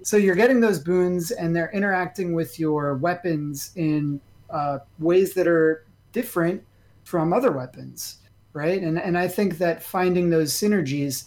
[0.02, 4.20] So you're getting those boons, and they're interacting with your weapons in
[4.50, 6.62] uh, ways that are different
[7.04, 8.18] from other weapons,
[8.52, 8.82] right?
[8.82, 11.26] And and I think that finding those synergies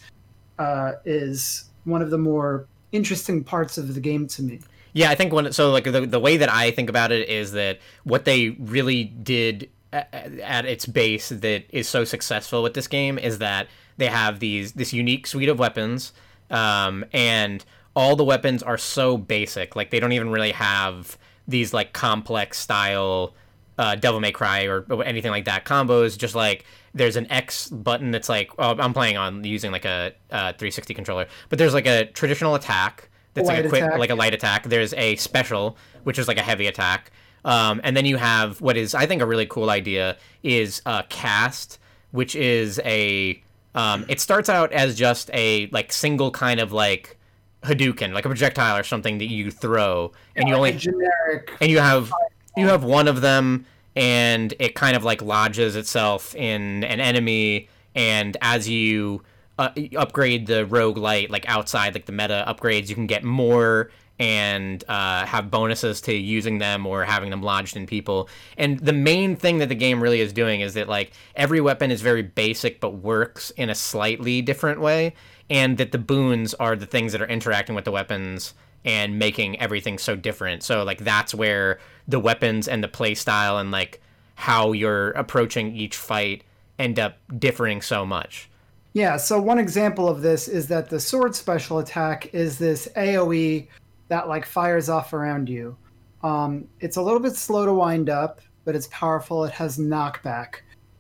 [0.60, 4.60] uh, is one of the more interesting parts of the game to me.
[4.94, 7.52] Yeah, I think when so like the the way that I think about it is
[7.54, 12.88] that what they really did at, at its base that is so successful with this
[12.88, 16.12] game is that they have these this unique suite of weapons,
[16.50, 17.64] um, and
[17.96, 19.76] all the weapons are so basic.
[19.76, 23.34] Like they don't even really have these like complex style
[23.78, 26.18] uh, Devil May Cry or, or anything like that combos.
[26.18, 30.14] Just like there's an X button that's like oh, I'm playing on using like a
[30.32, 34.00] uh, 360 controller, but there's like a traditional attack that's like a quick attack.
[34.00, 34.64] like a light attack.
[34.64, 37.12] There's a special which is like a heavy attack,
[37.46, 41.04] um, and then you have what is I think a really cool idea is uh,
[41.10, 41.80] cast,
[42.12, 43.42] which is a
[43.76, 47.18] um, it starts out as just a like single kind of like
[47.64, 51.52] Hadouken, like a projectile or something that you throw, and you only a generic.
[51.62, 52.12] and you have
[52.58, 57.70] you have one of them and it kind of like lodges itself in an enemy
[57.94, 59.22] and as you
[59.58, 63.90] uh, upgrade the rogue light like outside like the meta upgrades you can get more
[64.18, 68.94] and uh, have bonuses to using them or having them lodged in people and the
[68.94, 72.22] main thing that the game really is doing is that like every weapon is very
[72.22, 75.14] basic but works in a slightly different way
[75.50, 79.60] and that the boons are the things that are interacting with the weapons and making
[79.60, 80.64] everything so different.
[80.64, 84.02] So like that's where the weapons and the play style and like
[84.36, 86.44] how you're approaching each fight
[86.78, 88.50] end up differing so much.
[88.94, 93.68] Yeah, so one example of this is that the sword special attack is this AoE
[94.08, 95.76] that like fires off around you.
[96.24, 99.46] Um, it's a little bit slow to wind up, but it's powerful.
[99.46, 100.56] It has knockback.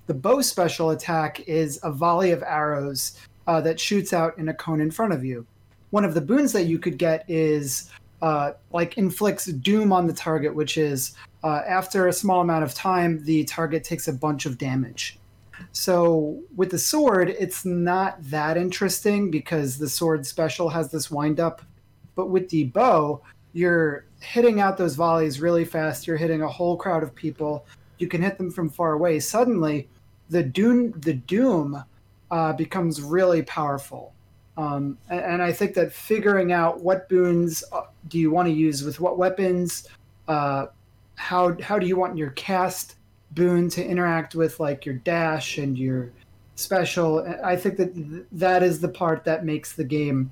[0.07, 4.53] The bow special attack is a volley of arrows uh, that shoots out in a
[4.53, 5.45] cone in front of you.
[5.89, 7.91] One of the boons that you could get is
[8.21, 12.73] uh, like inflicts doom on the target, which is uh, after a small amount of
[12.73, 15.19] time, the target takes a bunch of damage.
[15.71, 21.39] So with the sword, it's not that interesting because the sword special has this wind
[21.39, 21.61] up.
[22.15, 23.21] But with the bow,
[23.53, 26.07] you're hitting out those volleys really fast.
[26.07, 27.65] You're hitting a whole crowd of people.
[27.99, 29.19] You can hit them from far away.
[29.19, 29.87] Suddenly,
[30.29, 31.83] the doom the doom
[32.31, 34.13] uh, becomes really powerful.
[34.57, 38.53] Um, and, and I think that figuring out what boons uh, do you want to
[38.53, 39.87] use with what weapons,
[40.27, 40.67] uh,
[41.15, 42.95] how how do you want your cast
[43.31, 46.11] boon to interact with like your dash and your
[46.55, 47.25] special?
[47.43, 50.31] I think that that is the part that makes the game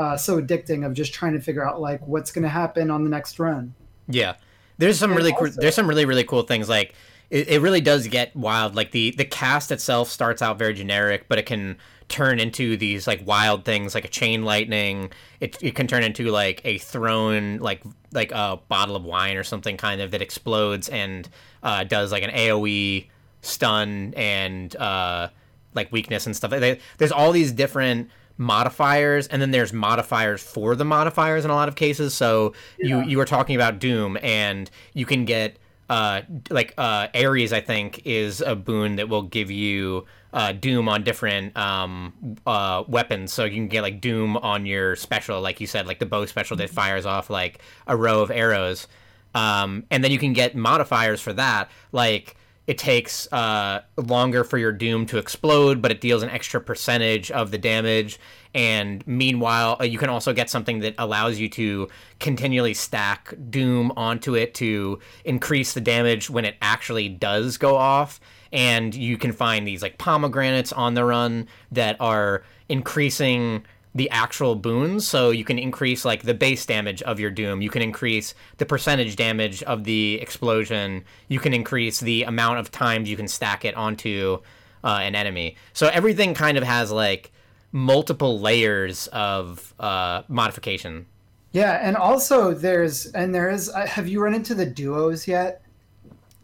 [0.00, 3.04] uh, so addicting of just trying to figure out like what's going to happen on
[3.04, 3.74] the next run.
[4.08, 4.34] Yeah,
[4.78, 6.94] there's some And really also- there's some really really cool things like
[7.30, 8.74] it, it really does get wild.
[8.74, 11.76] Like the the cast itself starts out very generic, but it can
[12.08, 15.12] turn into these like wild things like a chain lightning.
[15.38, 17.82] It, it can turn into like a thrown like
[18.12, 21.28] like a bottle of wine or something kind of that explodes and
[21.62, 23.06] uh, does like an AOE
[23.42, 25.28] stun and uh,
[25.74, 26.50] like weakness and stuff.
[26.50, 28.10] They- There's all these different
[28.40, 32.14] modifiers and then there's modifiers for the modifiers in a lot of cases.
[32.14, 33.04] So you Yeah.
[33.04, 35.58] you were talking about doom and you can get
[35.90, 40.88] uh like uh ares i think is a boon that will give you uh doom
[40.88, 42.12] on different um
[42.46, 43.32] uh weapons.
[43.32, 46.24] So you can get like doom on your special like you said like the bow
[46.26, 48.88] special that fires off like a row of arrows.
[49.34, 51.70] Um and then you can get modifiers for that.
[51.92, 52.36] Like
[52.70, 57.28] it takes uh, longer for your doom to explode, but it deals an extra percentage
[57.32, 58.20] of the damage.
[58.54, 61.88] And meanwhile, uh, you can also get something that allows you to
[62.20, 68.20] continually stack doom onto it to increase the damage when it actually does go off.
[68.52, 74.54] And you can find these like pomegranates on the run that are increasing the actual
[74.54, 75.06] boons.
[75.06, 77.60] So you can increase like the base damage of your doom.
[77.62, 81.04] You can increase the percentage damage of the explosion.
[81.28, 84.38] You can increase the amount of times you can stack it onto
[84.84, 85.56] uh, an enemy.
[85.72, 87.32] So everything kind of has like
[87.72, 91.06] multiple layers of uh, modification.
[91.52, 93.68] Yeah, and also there's and there is.
[93.70, 95.62] uh, Have you run into the duos yet?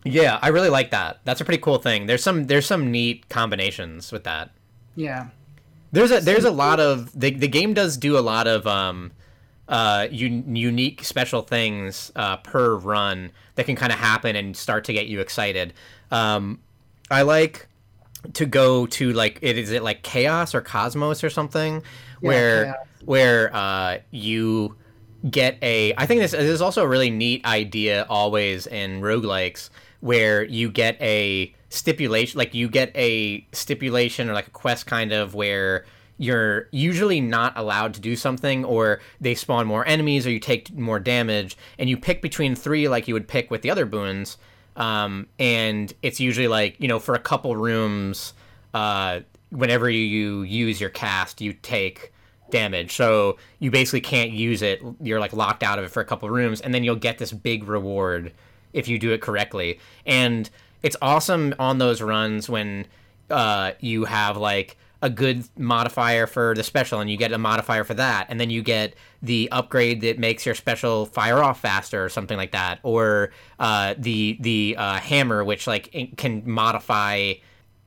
[0.05, 1.19] yeah i really like that.
[1.25, 2.07] That's a pretty cool thing.
[2.07, 4.51] There's some there's some neat combinations with that.
[4.95, 5.29] Yeah,
[5.97, 9.13] There's a there's a lot of the the game does do a lot of um
[9.67, 14.85] uh un- unique special things uh per run that can kind of happen and start
[14.85, 15.73] to get you excited.
[16.11, 16.61] Um
[17.11, 17.67] I like
[18.35, 21.83] to go to like it is it like chaos or cosmos or something
[22.21, 22.77] where Chaos.
[23.07, 24.77] where uh you
[25.31, 29.71] get a I think this, this is also a really neat idea always in roguelikes
[30.01, 35.13] where you get a stipulation like you get a stipulation or like a quest kind
[35.13, 35.85] of where
[36.19, 40.73] you're usually not allowed to do something or they spawn more enemies or you take
[40.73, 44.39] more damage and you pick between three like you would pick with the other boons
[44.77, 48.35] um, and it's usually like you know for a couple rooms
[48.75, 52.13] uh, whenever you, use your cast you take
[52.51, 52.95] damage.
[52.95, 54.81] So you basically can't use it.
[55.01, 57.33] You're like locked out of it for a couple rooms and then you'll get this
[57.33, 58.33] big reward
[58.73, 59.81] if you do it correctly.
[60.05, 60.49] And
[60.83, 62.87] it's awesome on those runs when
[63.31, 67.85] uh, you have like a good modifier for the special and you get a modifier
[67.85, 72.05] for that and then you get the upgrade that makes your special fire off faster
[72.05, 77.35] or something like that or uh, the the uh, hammer which like can modify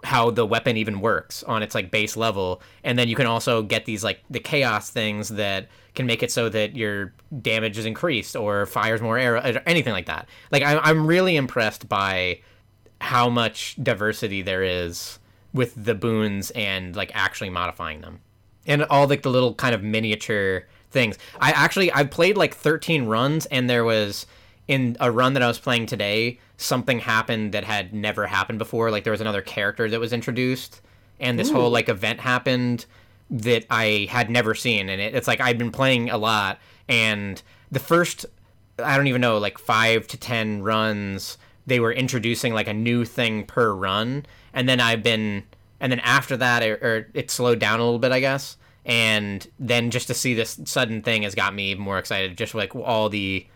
[0.04, 2.62] how the weapon even works on its like base level.
[2.84, 6.32] And then you can also get these like the chaos things that can make it
[6.32, 10.28] so that your damage is increased or fires more arrow or anything like that.
[10.52, 12.42] Like I'm, I'm really impressed by
[13.02, 15.20] how much diversity there is
[15.54, 18.22] with the boons and like actually modifying them.
[18.68, 21.18] And all like the little kind of miniature things.
[21.40, 24.26] I actually i played like 13 runs and there was
[24.68, 28.92] in a run that i was playing today something happened that had never happened before.
[28.92, 30.82] Like there was another character that was introduced
[31.20, 32.86] and this whole like event happened
[33.30, 34.90] that i had never seen.
[34.90, 38.26] And it, it's like i've been playing a lot and the first
[38.84, 41.38] I don't even know, like five to ten runs,
[41.70, 45.44] they were introducing like a new thing per run, and then I've been,
[45.80, 49.48] and then after that, it, or it slowed down a little bit, I guess, and
[49.60, 52.38] then just to see this sudden thing has got me even more excited.
[52.38, 53.48] Just like all the,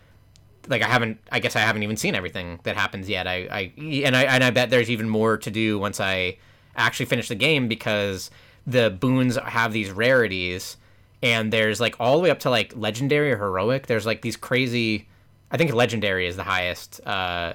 [0.67, 3.27] like I haven't, I guess I haven't even seen everything that happens yet.
[3.27, 3.73] I, I,
[4.05, 6.37] and I, and I bet there's even more to do once I
[6.75, 8.31] actually finish the game because
[8.65, 10.77] the boons have these rarities
[11.23, 13.87] and there's like all the way up to like legendary or heroic.
[13.87, 15.07] There's like these crazy.
[15.49, 17.53] I think legendary is the highest uh,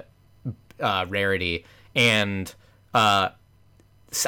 [0.79, 1.65] uh, rarity,
[1.95, 2.53] and
[2.93, 3.29] uh,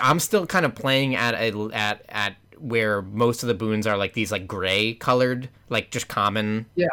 [0.01, 3.97] I'm still kind of playing at a, at at where most of the boons are
[3.97, 6.65] like these like gray colored, like just common.
[6.75, 6.87] Yeah.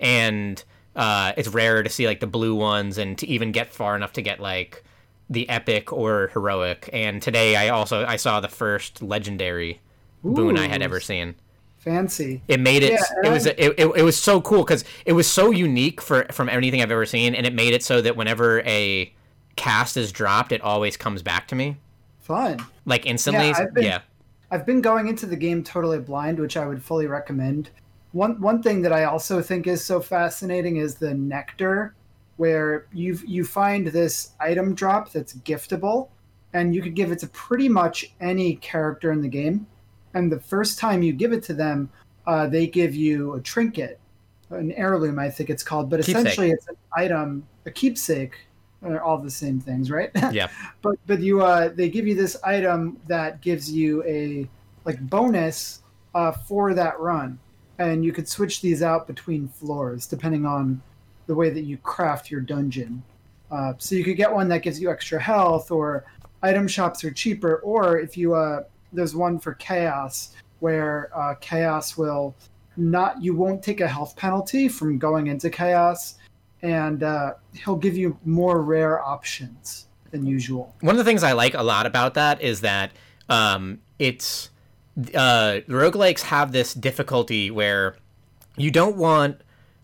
[0.00, 0.62] And
[0.96, 4.12] uh, it's rare to see like the blue ones, and to even get far enough
[4.14, 4.84] to get like
[5.30, 6.90] the epic or heroic.
[6.92, 9.80] And today I also I saw the first legendary
[10.24, 11.34] boon I had ever seen
[11.82, 12.42] fancy.
[12.48, 15.26] it made it Yeah, it was it, it, it was so cool because it was
[15.28, 18.60] so unique for from anything i've ever seen and it made it so that whenever
[18.60, 19.12] a
[19.56, 21.76] cast is dropped it always comes back to me
[22.20, 22.64] Fun.
[22.86, 24.00] like instantly Yeah, I've been- yeah
[24.52, 27.70] I've been going into the game totally blind, which I would fully recommend.
[28.12, 31.94] One one thing that I also think is so fascinating is the nectar,
[32.36, 36.08] where you you find this item drop that's giftable,
[36.52, 39.66] and you could give it to pretty much any character in the game.
[40.14, 41.90] And the first time you give it to them,
[42.26, 43.98] uh, they give you a trinket,
[44.50, 46.16] an heirloom, I think it's called, but Keepsake.
[46.16, 48.34] essentially it's an item, a keepsake.
[48.82, 50.10] They're all the same things, right?
[50.32, 50.48] Yeah.
[50.82, 54.48] but but you uh, they give you this item that gives you a
[54.84, 55.82] like bonus
[56.14, 57.38] uh, for that run,
[57.78, 60.82] and you could switch these out between floors depending on
[61.26, 63.02] the way that you craft your dungeon.
[63.50, 66.04] Uh, so you could get one that gives you extra health, or
[66.42, 71.96] item shops are cheaper, or if you uh, there's one for chaos where uh, chaos
[71.96, 72.34] will
[72.76, 76.16] not you won't take a health penalty from going into chaos,
[76.62, 80.74] and uh, he'll give you more rare options than usual.
[80.80, 82.92] One of the things I like a lot about that is that
[83.28, 84.50] um, it's
[85.14, 87.96] uh, roguelikes have this difficulty where
[88.56, 89.40] you don't want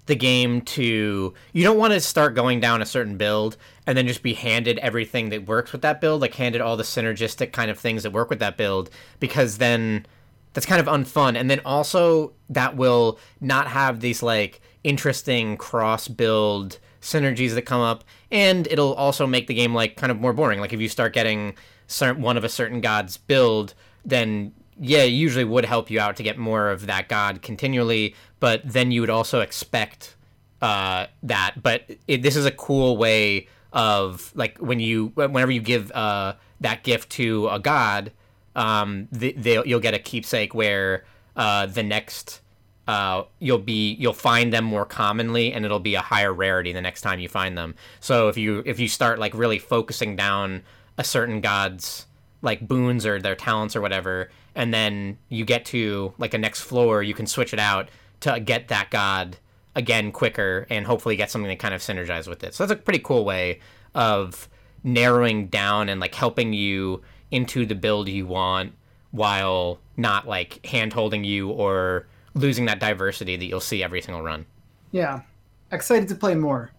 [0.07, 3.57] the game to you don't want to start going down a certain build
[3.89, 6.83] and then just be handed everything that works with that build like handed all the
[6.83, 10.05] synergistic kind of things that work with that build because then
[10.53, 11.37] that's kind of unfun.
[11.37, 17.81] And then also that will not have these like interesting cross build synergies that come
[17.81, 20.61] up and it'll also make the game like kind of more boring.
[20.61, 21.55] Like if you start getting
[21.87, 23.73] certain one of a certain god's build
[24.05, 28.15] then yeah it usually would help you out to get more of that god continually
[28.39, 30.15] but then you would also expect
[30.61, 31.63] uh, that.
[31.63, 36.35] But it, this is a cool way of like when you whenever you give uh,
[36.61, 38.13] that gift to a god
[38.57, 41.05] um, they, you'll get a keepsake where
[41.37, 42.41] uh, the next
[42.89, 46.81] uh, you'll be you'll find them more commonly and it'll be a higher rarity the
[46.81, 47.75] next time you find them.
[48.01, 50.63] So if you if you start like really focusing down
[50.97, 52.07] a certain god's
[52.43, 56.61] like boons or their talents or whatever and then you get to like a next
[56.61, 57.89] floor you can switch it out
[58.21, 59.37] to get that god
[59.77, 62.83] again quicker and hopefully get something that kind of synergizes with it so that's a
[62.83, 63.61] pretty cool way
[63.95, 64.49] of
[64.85, 68.73] narrowing down and like helping you into the build you want
[69.11, 74.23] while not like hand holding you or losing that diversity that you'll see every single
[74.23, 74.47] run.
[74.93, 75.23] Yeah,
[75.73, 76.71] excited to play more.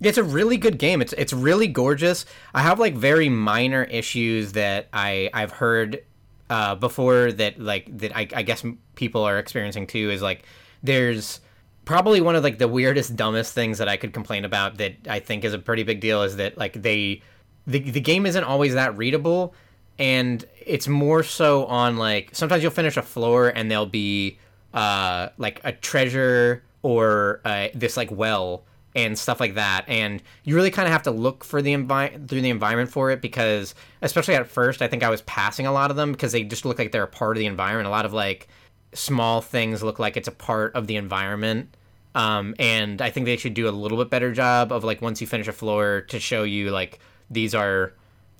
[0.00, 1.00] It's a really good game.
[1.00, 2.26] It's it's really gorgeous.
[2.52, 6.02] I have like very minor issues that I I've heard
[6.50, 8.64] uh, before that like that I, I guess
[8.96, 10.10] people are experiencing too.
[10.10, 10.44] Is like
[10.82, 11.40] there's
[11.84, 15.20] probably one of like the weirdest dumbest things that I could complain about that I
[15.20, 17.22] think is a pretty big deal is that like they
[17.66, 19.54] the the game isn't always that readable
[19.98, 24.38] and it's more so on like sometimes you'll finish a floor and there'll be
[24.72, 28.64] uh like a treasure or uh, this like well
[28.96, 32.28] and stuff like that and you really kind of have to look for the envi-
[32.28, 35.72] through the environment for it because especially at first I think I was passing a
[35.72, 37.90] lot of them because they just look like they're a part of the environment a
[37.90, 38.48] lot of like
[38.94, 41.76] small things look like it's a part of the environment
[42.14, 45.20] um, and I think they should do a little bit better job of like once
[45.20, 47.92] you finish a floor to show you like these are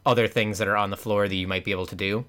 [0.06, 2.24] other things that are on the floor that you might be able to do.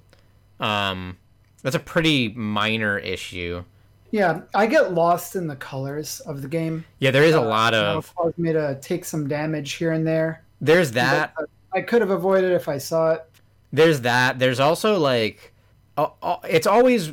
[0.60, 1.18] Um,
[1.62, 3.64] that's a pretty minor issue.
[4.10, 6.84] Yeah, I get lost in the colors of the game.
[6.98, 10.06] Yeah, there is a Uh, lot of cause me to take some damage here and
[10.06, 10.44] there.
[10.60, 11.34] there's that
[11.72, 13.24] I could have avoided if I saw it.
[13.72, 15.52] there's that there's also like
[16.44, 17.12] it's always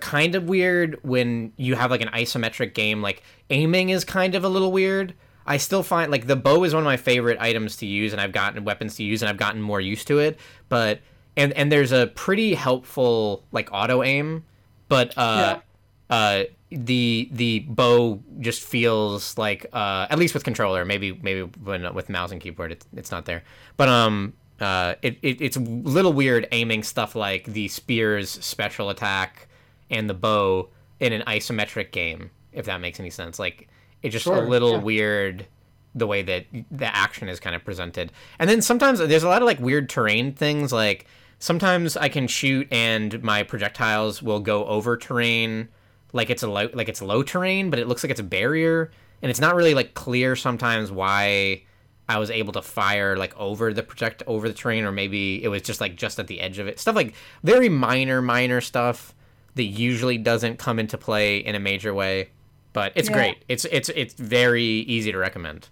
[0.00, 4.44] kind of weird when you have like an isometric game like aiming is kind of
[4.44, 5.14] a little weird.
[5.46, 8.20] I still find like the bow is one of my favorite items to use and
[8.20, 10.38] i've gotten weapons to use and i've gotten more used to it
[10.70, 11.00] but
[11.36, 14.42] and and there's a pretty helpful like auto aim
[14.88, 15.60] but uh
[16.08, 21.92] uh the the bow just feels like uh at least with controller maybe maybe when
[21.94, 23.44] with mouse and keyboard it's, it's not there.
[23.76, 28.90] But um uh it, it it's a little weird aiming stuff like the spear's special
[28.90, 29.48] attack
[29.90, 30.68] and the bow
[31.00, 33.38] in an isometric game if that makes any sense.
[33.38, 33.68] Like
[34.02, 34.78] it's just Sure, a little yeah.
[34.78, 35.46] weird
[35.94, 38.10] the way that the action is kind of presented.
[38.38, 41.06] And then sometimes there's a lot of like weird terrain things like
[41.40, 45.68] sometimes i can shoot and my projectiles will go over terrain
[46.12, 48.90] like it's a low like it's low terrain but it looks like it's a barrier.
[49.20, 51.62] And it's not really like clear sometimes why
[52.08, 55.48] i was able to fire like over the project over the terrain or maybe it
[55.48, 59.14] was just like just at the edge of it stuff like very minor minor stuff
[59.54, 62.28] that usually doesn't come into play in a major way
[62.72, 63.14] but it's Yeah.
[63.16, 65.68] great it's it's it's very easy to recommend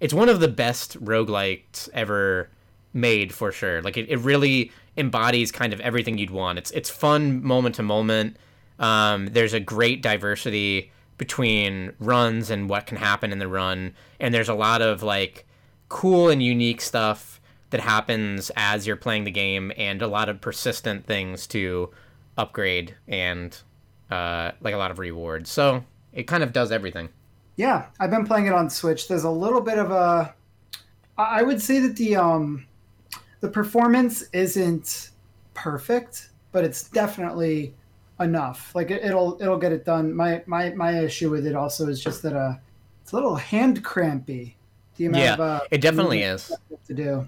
[0.00, 2.50] it's one of the best roguelikes ever
[2.92, 3.82] made for sure.
[3.82, 6.56] Like it, it really embodies kind of everything you'd want.
[6.56, 8.36] It's it's fun moment to moment.
[8.78, 14.32] Um, there's a great diversity between runs and what can happen in the run, and
[14.32, 15.47] there's a lot of like
[15.88, 20.40] cool and unique stuff that happens as you're playing the game, and a lot of
[20.40, 21.90] persistent things to
[22.36, 23.58] upgrade and
[24.10, 25.50] uh, like a lot of rewards.
[25.50, 27.10] So it kind of does everything.
[27.56, 29.08] Yeah, I've been playing it on Switch.
[29.08, 30.34] There's a little bit of a
[31.18, 32.64] I would say that the um,
[33.40, 35.10] the performance isn't
[35.54, 37.74] perfect, but it's definitely
[38.20, 38.72] enough.
[38.74, 40.14] Like it, will it'll get it done.
[40.14, 42.54] My my my issue with it also is just that uh,
[43.02, 44.56] it's a little hand crampy.
[44.98, 46.52] The amount yeah, of, uh, it definitely is
[46.86, 47.26] to do.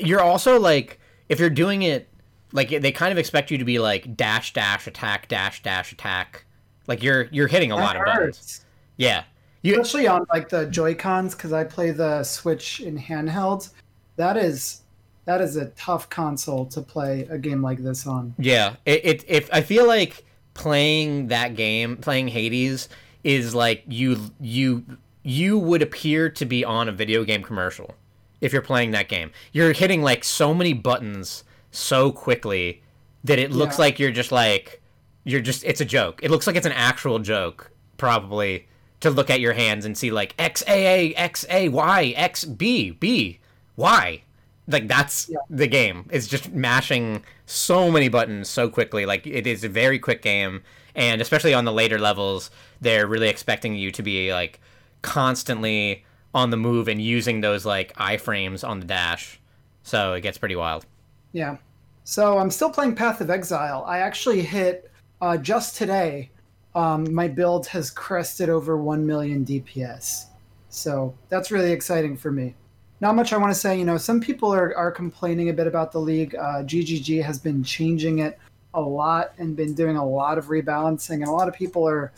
[0.00, 2.08] You're also like if you're doing it
[2.52, 6.44] like they kind of expect you to be like dash dash attack dash dash attack.
[6.86, 8.08] Like you're you're hitting a that lot hurts.
[8.08, 8.64] of buttons.
[8.96, 9.24] Yeah.
[9.62, 13.70] You, Especially on like the Joy Cons because I play the Switch in handhelds.
[14.16, 14.82] That is
[15.24, 18.34] that is a tough console to play a game like this on.
[18.38, 22.88] Yeah, it, it if I feel like playing that game, playing Hades,
[23.22, 24.84] is like you you
[25.22, 27.94] you would appear to be on a video game commercial
[28.40, 29.30] if you're playing that game.
[29.52, 32.82] You're hitting like so many buttons so quickly
[33.24, 33.84] that it looks yeah.
[33.84, 34.82] like you're just like
[35.24, 36.20] you're just it's a joke.
[36.22, 38.66] It looks like it's an actual joke probably
[39.00, 42.44] to look at your hands and see like X A A X A Y X
[42.44, 43.38] B B
[43.76, 44.22] Y
[44.68, 45.38] like that's yeah.
[45.50, 49.98] the game it's just mashing so many buttons so quickly like it is a very
[49.98, 50.62] quick game
[50.94, 52.50] and especially on the later levels
[52.80, 54.60] they're really expecting you to be like
[55.02, 59.40] constantly on the move and using those like iframes on the dash.
[59.82, 60.86] So it gets pretty wild.
[61.32, 61.56] Yeah.
[62.04, 63.84] So i'm still playing path of exile.
[63.86, 64.90] I actually hit
[65.20, 66.30] uh, just today
[66.74, 70.26] um, my build has crested over 1 million dps
[70.72, 72.54] so that's really exciting for me.
[73.00, 73.78] Not much I want to say.
[73.78, 76.34] You know, some people are, are complaining a bit about the league.
[76.34, 78.38] Uh, GGG has been changing it
[78.72, 82.10] a lot and been doing a lot of rebalancing, and a lot of people are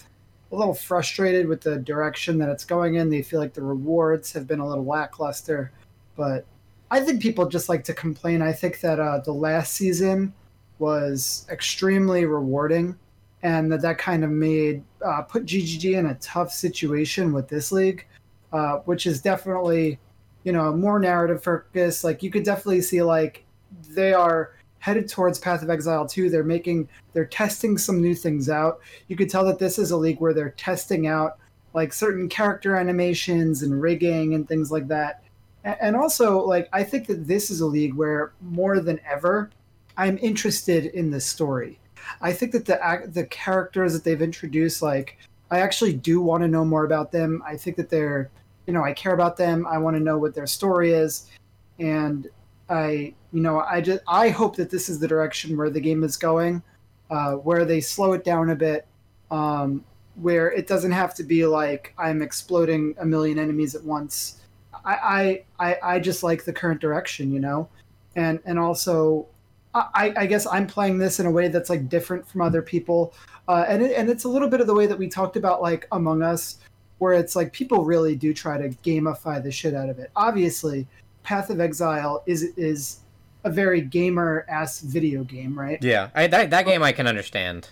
[0.55, 3.11] a little frustrated with the direction that it's going in.
[3.11, 5.73] They feel like the rewards have been a little lackluster,
[6.17, 6.47] but
[6.91, 8.41] I think people just like to complain.
[8.41, 10.33] I think that uh, the last season
[10.79, 12.97] was extremely rewarding,
[13.43, 17.73] and that that kind of made uh, put GGG in a tough situation with this
[17.73, 18.07] league,
[18.53, 19.99] uh, which is definitely
[20.45, 23.45] you know more narrative focus like you could definitely see like
[23.89, 24.53] they are
[24.85, 28.81] headed towards path of exile 2 they're making they're testing some new things out.
[29.09, 31.39] You could tell that this is a league where they're testing out
[31.73, 35.23] like certain character animations and rigging and things like that.
[35.65, 39.49] And also like i think that this is a league where more than ever
[39.97, 41.79] i'm interested in the story.
[42.21, 45.17] I think that the the characters that they've introduced like
[45.51, 47.43] i actually do want to know more about them.
[47.47, 48.31] I think that they're
[48.67, 49.67] you know, I care about them.
[49.67, 51.31] I want to know what their story is,
[51.79, 52.29] and
[52.69, 56.03] I, you know, I just I hope that this is the direction where the game
[56.05, 56.63] is going,
[57.11, 58.87] uh, where they slow it down a bit,
[59.31, 59.85] um,
[60.17, 64.41] where it doesn't have to be like I'm exploding a million enemies at once.
[64.87, 67.69] I, I, I, just like the current direction, you know,
[68.17, 69.27] and and also
[69.75, 73.15] I, I, guess I'm playing this in a way that's like different from other people,
[73.49, 75.63] uh, and it, and it's a little bit of the way that we talked about
[75.63, 76.59] like Among Us,
[76.99, 80.11] where it's like people really do try to gamify the shit out of it.
[80.15, 80.87] Obviously,
[81.25, 83.01] Path of Exile is is
[83.43, 85.83] a very gamer ass video game, right?
[85.83, 87.69] Yeah, I, that that game I can understand.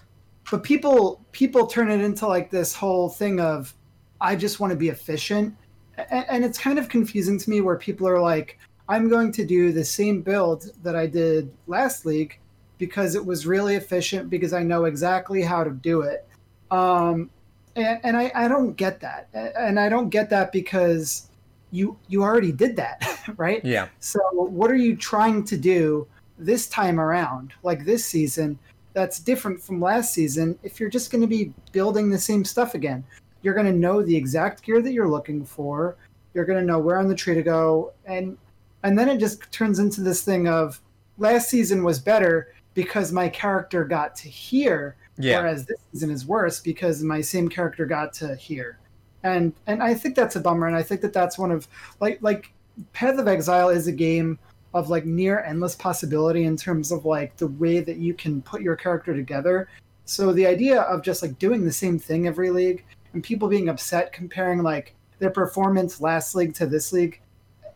[0.51, 3.73] But people people turn it into like this whole thing of
[4.21, 5.55] I just want to be efficient,
[5.97, 9.45] and, and it's kind of confusing to me where people are like, I'm going to
[9.45, 12.39] do the same build that I did last league
[12.79, 16.27] because it was really efficient because I know exactly how to do it.
[16.71, 17.31] Um,
[17.77, 21.29] and, and I, I don't get that and i don't get that because
[21.73, 23.03] you you already did that
[23.37, 23.65] right?
[23.65, 23.89] Yeah.
[23.99, 26.07] So what are you trying to do
[26.39, 28.59] this time around like this season
[28.93, 30.59] that's different from last season?
[30.63, 33.05] If you're just going to be building the same stuff again
[33.43, 35.97] you're going to know the exact gear that you're looking for.
[36.33, 37.93] You're going to know where on the tree to go.
[38.07, 38.39] And
[38.85, 40.81] and then it just turns into this thing of
[41.19, 45.41] last season was better because my character got to here yeah.
[45.41, 48.79] Whereas this season is worse because my same character got to here,
[49.23, 50.67] and and I think that's a bummer.
[50.67, 51.69] And I think that that's one of
[52.01, 52.53] like like
[52.93, 54.39] Path of Exile is a game
[54.75, 58.63] of like near endless possibility in terms of like the way that you can put
[58.63, 59.69] your character together.
[60.05, 63.69] So the idea of just like doing the same thing every league and people being
[63.69, 67.21] upset comparing like their performance last league to this league,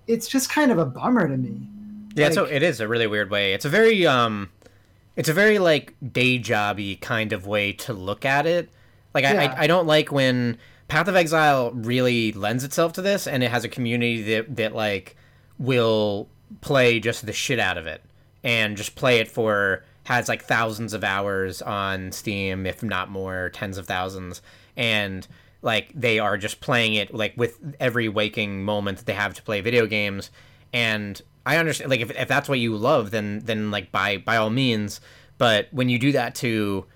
[0.07, 1.61] it's just kind of a bummer to me.
[2.15, 3.53] Yeah, like, so it is a really weird way.
[3.53, 4.51] It's a very um
[5.17, 8.71] it's a very like day jobby kind of way to look at it.
[9.15, 9.55] Like yeah.
[9.57, 10.59] I, I don't like when
[10.89, 14.75] Path of Exile really lends itself to this, and it has a community that that
[14.75, 15.17] like
[15.59, 16.29] will
[16.61, 18.03] play just the shit out of it
[18.45, 23.51] and just play it for has like thousands of hours on Steam, if not more,
[23.51, 24.41] tens of thousands,
[24.77, 25.27] and
[25.63, 29.43] like they are just playing it like with every waking moment that they have to
[29.43, 30.31] play video games.
[30.73, 34.37] And I understand like if, if that's what you love then then like by by
[34.37, 35.01] all means.
[35.39, 36.87] But when you do that to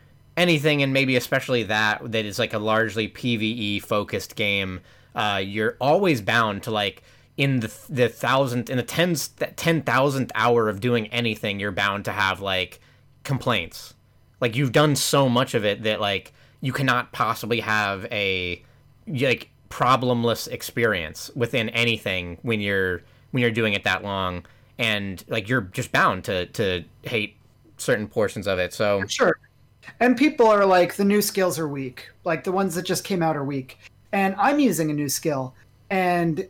[0.40, 4.80] anything and maybe especially that that is like a largely PvE focused game
[5.14, 7.02] uh, you're always bound to like
[7.36, 12.04] in the the thousandth in the tens ten thousandth hour of doing anything you're bound
[12.04, 12.80] to have like
[13.24, 13.94] complaints.
[14.40, 18.62] Like you've done so much of it that like you cannot possibly have a
[19.06, 24.44] like problemless experience within anything when you're when you're doing it that long
[24.78, 27.36] and like you're just bound to to hate
[27.78, 28.72] certain portions of it.
[28.72, 29.38] So sure
[29.98, 32.10] and people are like the new skills are weak.
[32.24, 33.78] Like the ones that just came out are weak.
[34.12, 35.54] And i'm using a new skill.
[35.90, 36.48] And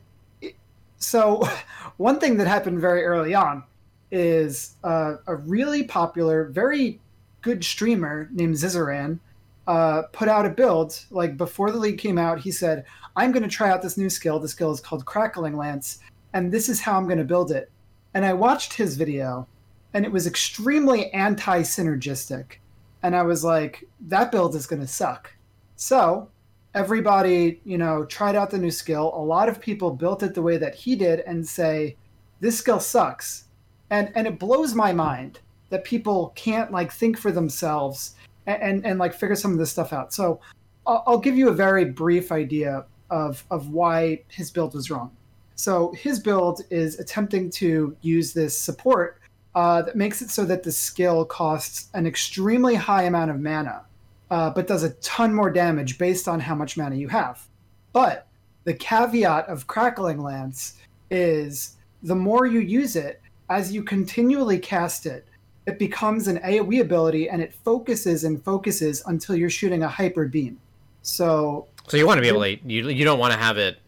[0.99, 1.49] so
[1.97, 3.65] one thing that happened very early on
[4.11, 7.01] is uh, a really popular very
[7.43, 9.19] good streamer named zizaran
[9.67, 10.99] uh, put out a build.
[11.11, 12.85] Like before the league came out he said
[13.17, 14.39] i'm going to try out this new skill.
[14.39, 16.01] The skill is called crackling lance
[16.33, 17.71] and this is how i'm going to build it.
[18.15, 19.47] And i watched his video
[19.93, 22.59] and it was extremely anti-synergistic
[23.03, 25.33] and i was like that build is going to suck
[25.77, 26.29] so
[26.75, 30.43] everybody you know tried out the new skill a lot of people built it the
[30.43, 31.97] way that he did and say
[32.41, 33.45] this skill sucks
[33.91, 35.41] and and it blows my mind
[35.71, 39.71] that people can't like think for themselves and, and, and like figure some of this
[39.71, 40.13] stuff out.
[40.13, 40.41] So
[40.87, 45.11] I'll, I'll give you a very brief idea of of why his build was wrong.
[45.55, 49.20] So his build is attempting to use this support
[49.55, 53.83] uh, that makes it so that the skill costs an extremely high amount of mana,
[54.31, 57.47] uh, but does a ton more damage based on how much mana you have.
[57.93, 58.27] But
[58.65, 60.77] the caveat of Crackling Lance
[61.11, 65.27] is the more you use it, as you continually cast it,
[65.67, 70.27] it becomes an AoE ability and it focuses and focuses until you're shooting a hyper
[70.27, 70.59] beam.
[71.03, 73.79] So So you want to be able to you you don't want to have it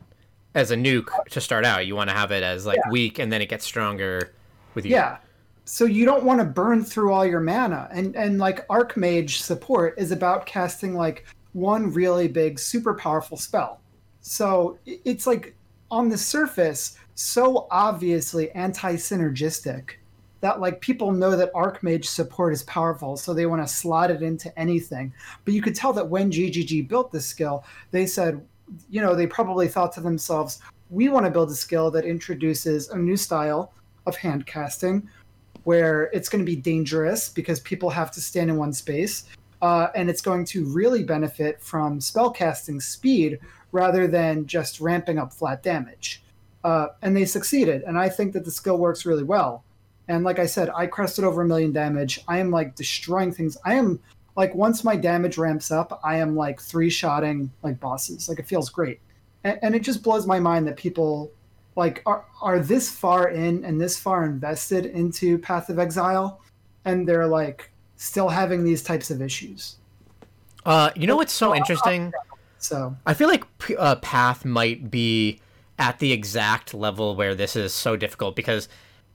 [0.54, 1.86] as a nuke to start out.
[1.86, 2.90] You want to have it as like yeah.
[2.90, 4.32] weak and then it gets stronger
[4.74, 4.92] with you.
[4.92, 5.18] Yeah.
[5.64, 7.88] So you don't want to burn through all your mana.
[7.92, 13.80] And and like Archmage support is about casting like one really big super powerful spell.
[14.20, 15.54] So it's like
[15.90, 19.90] on the surface so obviously anti-synergistic
[20.40, 24.22] that like people know that Archmage support is powerful, so they want to slot it
[24.22, 25.12] into anything.
[25.44, 28.44] But you could tell that when GGG built this skill, they said,
[28.90, 30.60] you know, they probably thought to themselves,
[30.90, 33.72] we want to build a skill that introduces a new style
[34.06, 35.08] of hand casting
[35.64, 39.24] where it's going to be dangerous because people have to stand in one space.
[39.60, 43.38] Uh, and it's going to really benefit from spellcasting speed
[43.70, 46.22] rather than just ramping up flat damage.
[46.64, 47.82] Uh, and they succeeded.
[47.82, 49.64] And I think that the skill works really well.
[50.08, 52.20] And like I said, I crested over a million damage.
[52.26, 53.56] I am like destroying things.
[53.64, 54.00] I am
[54.36, 58.28] like once my damage ramps up, I am like three shotting like bosses.
[58.28, 59.00] Like it feels great.
[59.44, 61.30] And, and it just blows my mind that people
[61.77, 66.41] like are are this far in and this far invested into Path of Exile
[66.85, 69.77] and they're like still having these types of issues.
[70.64, 72.12] Uh, you know what's so interesting?
[72.59, 73.45] So I feel like
[73.79, 75.41] uh, Path might be
[75.79, 78.68] at the exact level where this is so difficult because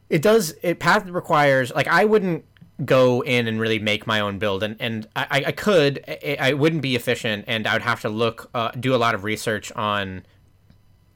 [0.09, 2.43] it does it path requires like I wouldn't
[2.83, 6.53] go in and really make my own build and and I, I could I, I
[6.53, 9.71] wouldn't be efficient and I would have to look uh, do a lot of research
[9.73, 10.23] on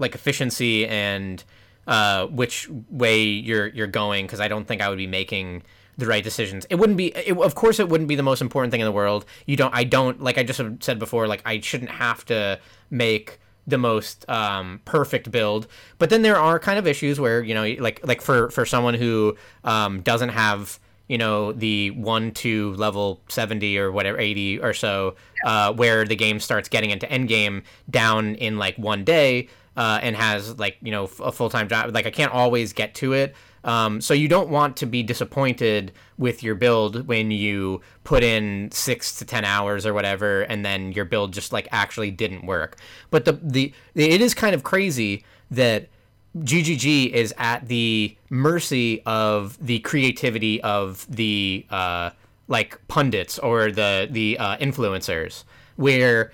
[0.02, 1.44] like efficiency and
[1.88, 5.64] uh, which way you're you're going because I don't think I would be making
[5.98, 6.66] the right decisions.
[6.70, 8.92] It wouldn't be it, of course it wouldn't be the most important thing in the
[8.92, 9.26] world.
[9.46, 13.40] You don't I don't like I just said before like I shouldn't have to make
[13.68, 15.68] the most um, perfect build.
[15.98, 18.94] But then there are kind of issues where you know, like like for for someone
[18.94, 24.74] who um, doesn't have you know the one to level 70 or whatever 80 or
[24.74, 29.50] so uh, where the game starts getting into end game down in like one day
[29.78, 33.14] uh, and has like you know a full-time job like i can't always get to
[33.14, 38.24] it um, so you don't want to be disappointed with your build when you put
[38.24, 42.46] in six to ten hours or whatever, and then your build just like actually didn't
[42.46, 42.78] work.
[43.12, 45.90] But the the it is kind of crazy that
[46.38, 52.12] GGG is at the mercy of the creativity of the uh,
[52.48, 55.44] like pundits or the the uh, influencers,
[55.76, 56.32] where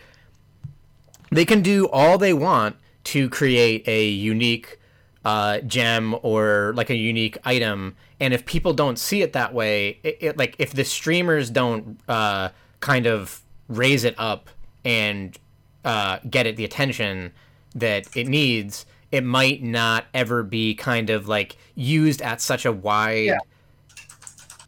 [1.29, 2.77] they can do all they want
[3.08, 4.80] to create a unique
[5.24, 9.97] uh, gem or like a unique item and if people don't see it that way
[10.03, 12.49] it, it like if the streamers don't uh,
[12.82, 14.49] kind of raise it up
[14.84, 15.38] and
[15.86, 17.32] uh, get it the attention
[17.76, 22.74] that it needs it might not ever be kind of like used at such a
[22.74, 23.38] wide yeah.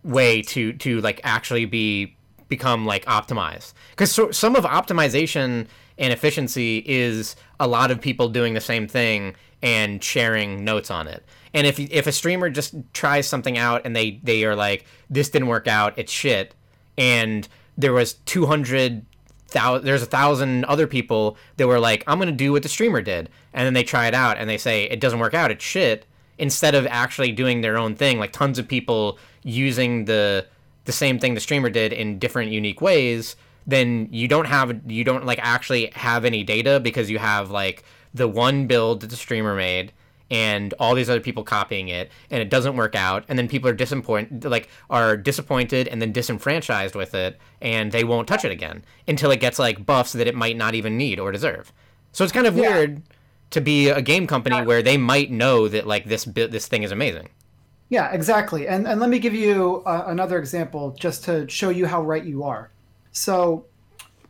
[0.06, 2.16] way to to like actually be
[2.48, 5.68] become like optimized because so, some of optimization
[6.00, 11.08] and efficiency is a lot of people doing the same thing and sharing notes on
[11.08, 11.24] it.
[11.54, 15.30] And if if a streamer just tries something out and they they are like this
[15.30, 16.56] didn't work out, it's shit,
[16.98, 17.48] and
[17.78, 19.06] there was 200
[19.48, 22.70] thousand there's a thousand other people that were like I'm going to do what the
[22.70, 23.30] streamer did.
[23.54, 26.06] And then they try it out and they say it doesn't work out, it's shit
[26.40, 30.46] instead of actually doing their own thing like tons of people using the
[30.86, 33.36] the same thing the streamer did in different unique ways,
[33.70, 37.84] then you don't have you don't like actually have any data because you have like
[38.14, 39.92] the one build that the streamer made
[40.32, 43.70] and all these other people copying it and it doesn't work out and then people
[43.70, 48.52] are disappointed like are disappointed and then disenfranchised with it and they won't touch it
[48.52, 51.72] again until it gets like buffs that it might not even need or deserve
[52.12, 52.70] so it's kind of Yeah.
[52.70, 53.02] weird
[53.52, 56.84] to be a game company where they might know that like this bit this thing
[56.84, 57.30] is amazing
[57.90, 58.68] Yeah, exactly.
[58.68, 62.24] And and let me give you uh, another example just to show you how right
[62.24, 62.70] you are.
[63.12, 63.66] So,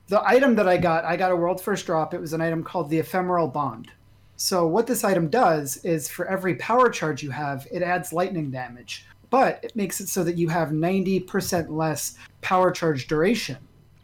[0.08, 2.14] the item that I got, I got a world first drop.
[2.14, 3.92] It was an item called the Ephemeral Bond.
[4.42, 8.50] So what this item does is for every power charge you have, it adds lightning
[8.50, 13.58] damage, but it makes it so that you have 90% less power charge duration.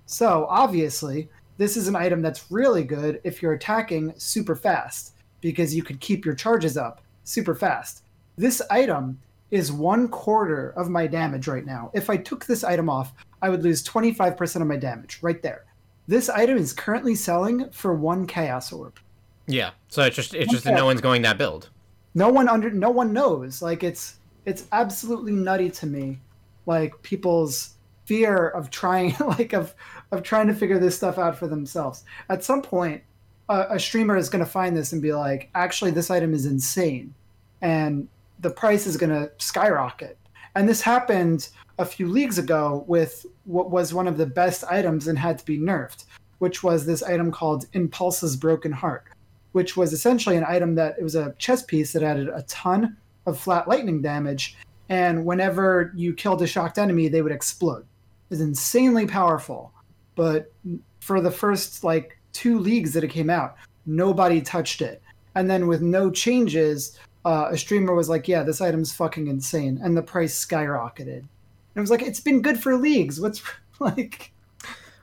[0.06, 5.74] So obviously, this is an item that's really good if you're attacking super fast because
[5.74, 8.04] you could keep your charges up super fast.
[8.36, 9.18] This item
[9.52, 11.92] is one quarter of my damage right now.
[11.94, 15.66] If I took this item off, I would lose 25% of my damage right there.
[16.08, 19.00] This item is currently selling for one chaos orb.
[19.48, 21.70] yeah so it's just it's just that no one's going that build
[22.16, 23.62] No one under no one knows.
[23.62, 26.20] Like it's it's absolutely nutty to me.
[26.66, 27.76] Like people's
[28.06, 29.76] fear of trying like of
[30.12, 32.04] of trying to figure this stuff out for themselves.
[32.30, 33.04] At some point,
[33.50, 36.46] a, a streamer is going to find this and be like, actually, this item is
[36.46, 37.14] insane,
[37.62, 38.08] and
[38.40, 40.18] the price is going to skyrocket.
[40.56, 45.08] And this happened a few leagues ago with what was one of the best items
[45.08, 46.06] and had to be nerfed,
[46.40, 49.06] which was this item called Inpulsa's Broken Heart,
[49.52, 52.96] which was essentially an item that it was a chess piece that added a ton
[53.26, 54.58] of flat lightning damage.
[54.88, 57.86] And whenever you killed a shocked enemy, they would explode.
[58.30, 59.74] It's insanely powerful.
[60.16, 60.54] But
[61.02, 63.56] for the first like two leagues that it came out,
[63.86, 65.02] nobody touched it.
[65.36, 69.80] And then with no changes, uh, a streamer was like, "Yeah, this item's fucking insane,"
[69.84, 71.18] and the price skyrocketed.
[71.18, 71.28] And
[71.76, 73.20] it was like, "It's been good for leagues.
[73.20, 73.42] What's
[73.80, 74.32] like?"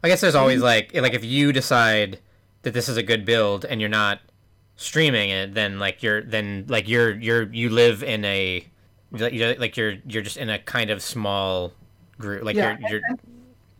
[0.04, 2.20] I guess there's always like like if you decide
[2.62, 4.20] that this is a good build and you're not
[4.76, 8.64] streaming it, then like you're then like you're you're you live in a
[9.12, 11.72] you're, like you're you're just in a kind of small
[12.18, 12.44] group.
[12.44, 13.18] Like Yeah, you're you're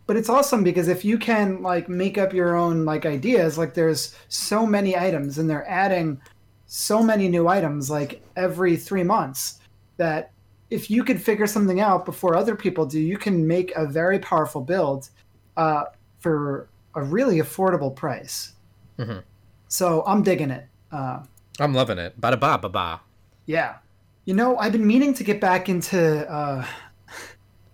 [0.07, 3.73] but it's awesome because if you can like make up your own like ideas like
[3.73, 6.21] there's so many items and they're adding
[6.75, 9.61] so many new items like every three months
[9.99, 10.31] that
[10.71, 14.19] if you could figure something out before other people do you can make a very
[14.19, 15.11] powerful build
[15.59, 15.85] uh,
[16.21, 18.53] for a really affordable price
[18.99, 19.23] Mhm.
[19.69, 21.21] so i'm digging it uh,
[21.61, 22.19] I'm loving it.
[22.21, 23.01] Ba ba ba ba.
[23.47, 23.77] yeah.
[24.25, 25.99] You know, I've been meaning to get back into
[26.31, 26.65] uh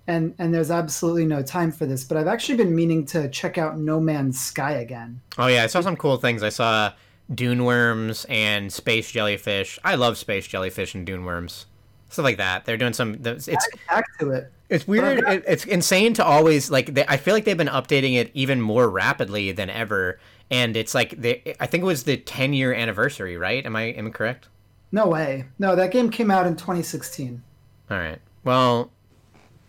[0.06, 3.58] and and there's absolutely no time for this, but I've actually been meaning to check
[3.58, 5.20] out No Man's Sky again.
[5.36, 6.42] Oh yeah, I saw some cool things.
[6.42, 6.92] I saw
[7.32, 9.78] dune worms and space jellyfish.
[9.84, 11.66] I love space jellyfish and dune worms.
[12.08, 12.64] Stuff like that.
[12.64, 13.20] They're doing some.
[13.22, 13.48] It's
[13.88, 14.52] Back to it.
[14.70, 15.18] It's weird.
[15.28, 16.94] It, it's insane to always like.
[16.94, 20.18] They, I feel like they've been updating it even more rapidly than ever,
[20.50, 21.54] and it's like they.
[21.60, 23.64] I think it was the 10 year anniversary, right?
[23.64, 24.48] Am I am I correct?
[24.90, 25.44] No way.
[25.58, 27.42] No, that game came out in 2016.
[27.90, 28.18] All right.
[28.44, 28.90] Well,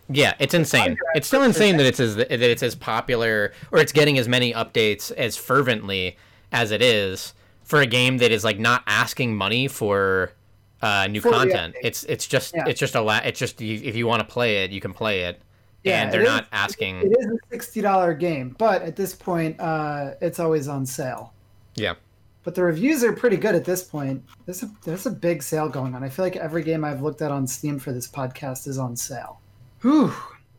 [0.08, 0.96] yeah, it's insane.
[1.14, 4.54] It's still insane that it's as that it's as popular or it's getting as many
[4.54, 6.16] updates as fervently
[6.52, 7.34] as it is
[7.70, 10.32] for a game that is like not asking money for
[10.82, 11.76] uh, new For content.
[11.82, 12.64] It's it's just Yeah.
[12.66, 14.92] it's just a la- it's just you, if you want to play it, you can
[14.92, 15.40] play it,
[15.84, 16.96] Yeah, and they're not is- asking.
[16.98, 21.32] It is a sixty dollar game, but at this point, uh, it's always on sale.
[21.76, 21.94] Yeah.
[22.42, 24.24] But the reviews are pretty good at this point.
[24.46, 26.02] There's a there's a big sale going on.
[26.02, 28.96] I feel like every game I've looked at on Steam for this podcast is on
[28.96, 29.38] sale.
[29.82, 30.12] Whew.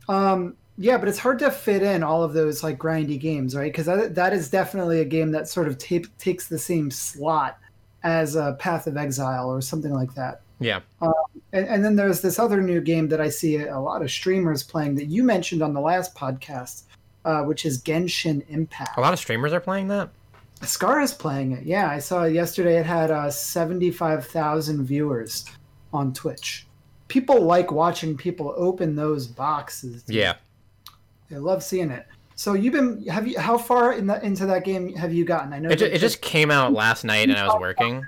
[0.08, 3.72] Um, yeah, but it's hard to fit in all of those like grindy games, right?
[3.72, 7.58] Because that, that is definitely a game that sort of takes the same slot
[8.04, 10.42] as a Path of Exile or something like that.
[10.60, 10.82] Yeah.
[11.02, 14.64] And, and then there's this other new game that I see a lot of streamers
[14.64, 16.84] playing that you mentioned on the last podcast,
[17.26, 18.98] uh, which is Genshin Impact.
[18.98, 20.10] A lot of streamers are playing that.
[20.62, 21.64] Scar is playing it.
[21.64, 25.46] Yeah, I saw yesterday it had uh, 75,000 viewers
[25.92, 26.68] on Twitch.
[27.08, 30.04] People like watching people open those boxes.
[30.08, 30.36] Yeah.
[31.32, 32.06] They love seeing it.
[32.36, 35.54] So you've been have you how far in the, into that game have you gotten?
[35.54, 38.06] I know It, ju- that it just came out last night and I was working.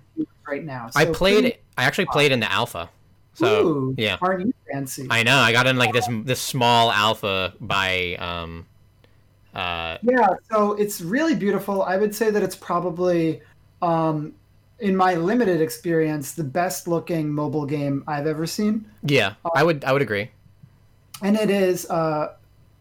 [0.48, 0.90] right now.
[0.96, 1.42] I played.
[1.44, 2.90] pretty- I actually played in the alpha.
[3.36, 4.18] So Ooh, yeah.
[4.22, 5.08] aren't you fancy?
[5.10, 5.38] I know.
[5.38, 8.66] I got in like this this small alpha by um
[9.56, 11.84] uh Yeah, so it's really beautiful.
[11.84, 13.42] I would say that it's probably,
[13.82, 14.34] um,
[14.80, 18.86] in my limited experience, the best looking mobile game I've ever seen.
[19.04, 20.30] yeah, I would I would agree.
[21.22, 22.34] And it is, uh,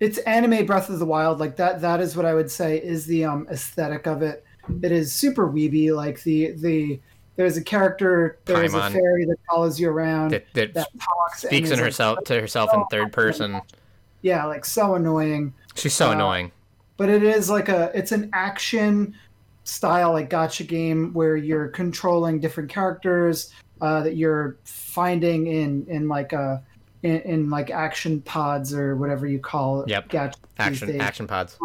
[0.02, 1.38] it's anime Breath of the Wild.
[1.38, 4.44] Like that, that is what I would say is the um, aesthetic of it.
[4.82, 5.94] It is super weeby.
[5.94, 6.98] Like the the
[7.36, 11.44] there's a character, there's a fairy that follows you around That that that talks.
[11.44, 13.60] and speaks in like, herself to herself in third person.
[14.22, 15.54] yeah, like so annoying.
[15.76, 16.50] She's so Uh, annoying.
[16.96, 19.14] But it is like a it's an action
[19.62, 26.08] style like gacha game where you're controlling different characters uh, that you're finding in in
[26.08, 26.60] like a
[27.02, 29.88] in, in like action pods or whatever you call it.
[29.88, 30.08] Yep.
[30.08, 31.00] Gacha these Action days.
[31.00, 31.58] action pods.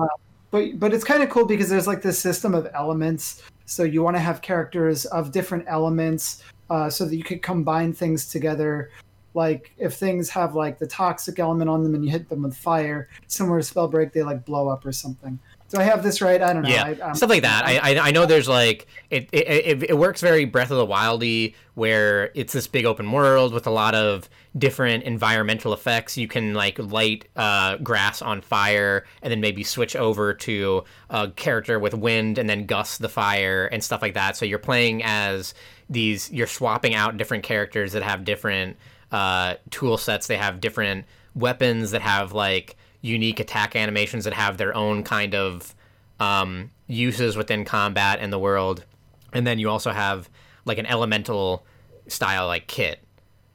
[0.51, 4.01] but but it's kind of cool because there's like this system of elements so you
[4.01, 8.89] want to have characters of different elements uh, so that you could combine things together
[9.33, 12.55] like if things have like the toxic element on them and you hit them with
[12.55, 15.37] fire similar to Spellbreak they like blow up or something
[15.69, 17.65] do i have this right i don't know Yeah, I, I'm- stuff like that.
[17.65, 20.87] I, I I know there's like it it, it it works very Breath of the
[20.87, 26.17] Wildy where it's this big open world with a lot of different environmental effects.
[26.17, 31.29] You can like light uh, grass on fire and then maybe switch over to a
[31.29, 34.35] character with wind and then gust the fire and stuff like that.
[34.35, 35.53] So you're playing as
[35.89, 36.31] these.
[36.31, 38.77] You're swapping out different characters that have different
[39.11, 40.25] uh, tool sets.
[40.27, 41.05] They have different
[41.35, 42.75] weapons that have like
[43.07, 45.73] unique attack animations that have their own kind of
[46.19, 48.83] um, uses within combat and the world,
[49.33, 50.29] and then you also have
[50.65, 51.65] like an elemental
[52.07, 52.99] style like kit.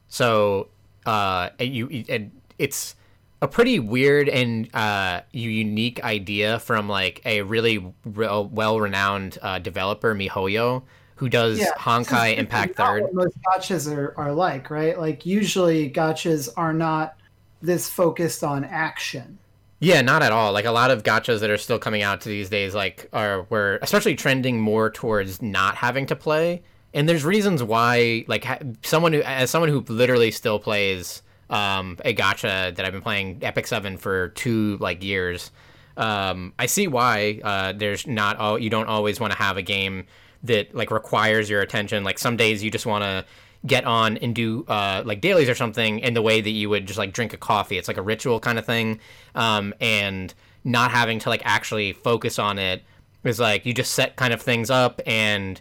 [0.08, 0.68] So
[1.06, 2.94] uh, you it, it's
[3.40, 10.14] a pretty weird and uh, unique idea from like a really re- well-renowned uh, developer
[10.14, 10.82] MiHoYo
[11.16, 13.02] who does Yeah, Honkai Impact Third.
[13.02, 17.16] what most gachas are, are like right like usually gachas are not
[17.60, 19.38] this focused on action
[19.82, 20.52] Yeah, not at all.
[20.52, 23.48] Like a lot of gachas that are still coming out to these days, like are
[23.50, 26.62] were especially trending more towards not having to play.
[26.94, 31.98] And there's reasons why, like ha- someone who, as someone who literally still plays um,
[32.04, 35.50] a gacha that I've been playing Epic Seven for two like years.
[35.96, 39.62] Um, I see why uh, there's not all you don't always want to have a
[39.62, 40.06] game
[40.44, 42.04] that like requires your attention.
[42.04, 43.24] Like some days you just want to
[43.66, 46.86] get on and do uh, like dailies or something in the way that you would
[46.86, 47.78] just like drink a coffee.
[47.78, 49.00] It's like a ritual kind of thing,
[49.34, 50.34] um, and
[50.64, 52.82] not having to like actually focus on it
[53.24, 55.60] is like you just set kind of things up and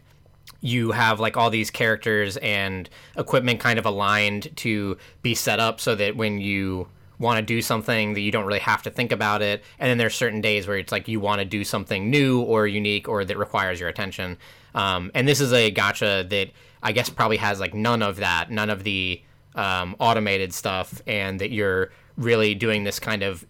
[0.62, 5.80] you have like all these characters and equipment kind of aligned to be set up
[5.80, 6.88] so that when you
[7.22, 9.64] want to do something that you don't really have to think about it.
[9.80, 12.68] And then there's certain days where it's like you want to do something new or
[12.68, 14.38] unique or that requires your attention.
[14.74, 16.50] Um, and this is a gacha that
[16.84, 19.22] i guess probably has like none of that none of the
[19.56, 23.46] um, automated stuff and that you're really doing this kind of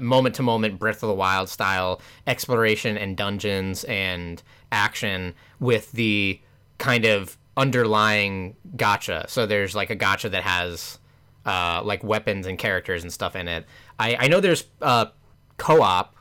[0.00, 6.40] moment to moment Breath of the Wild style exploration and dungeons and action with the
[6.78, 9.28] kind of underlying gacha.
[9.28, 10.98] So there's like a gacha that has
[11.46, 13.66] uh, like weapons and characters and stuff in it.
[13.98, 15.06] I, I know there's uh,
[15.56, 16.16] co op,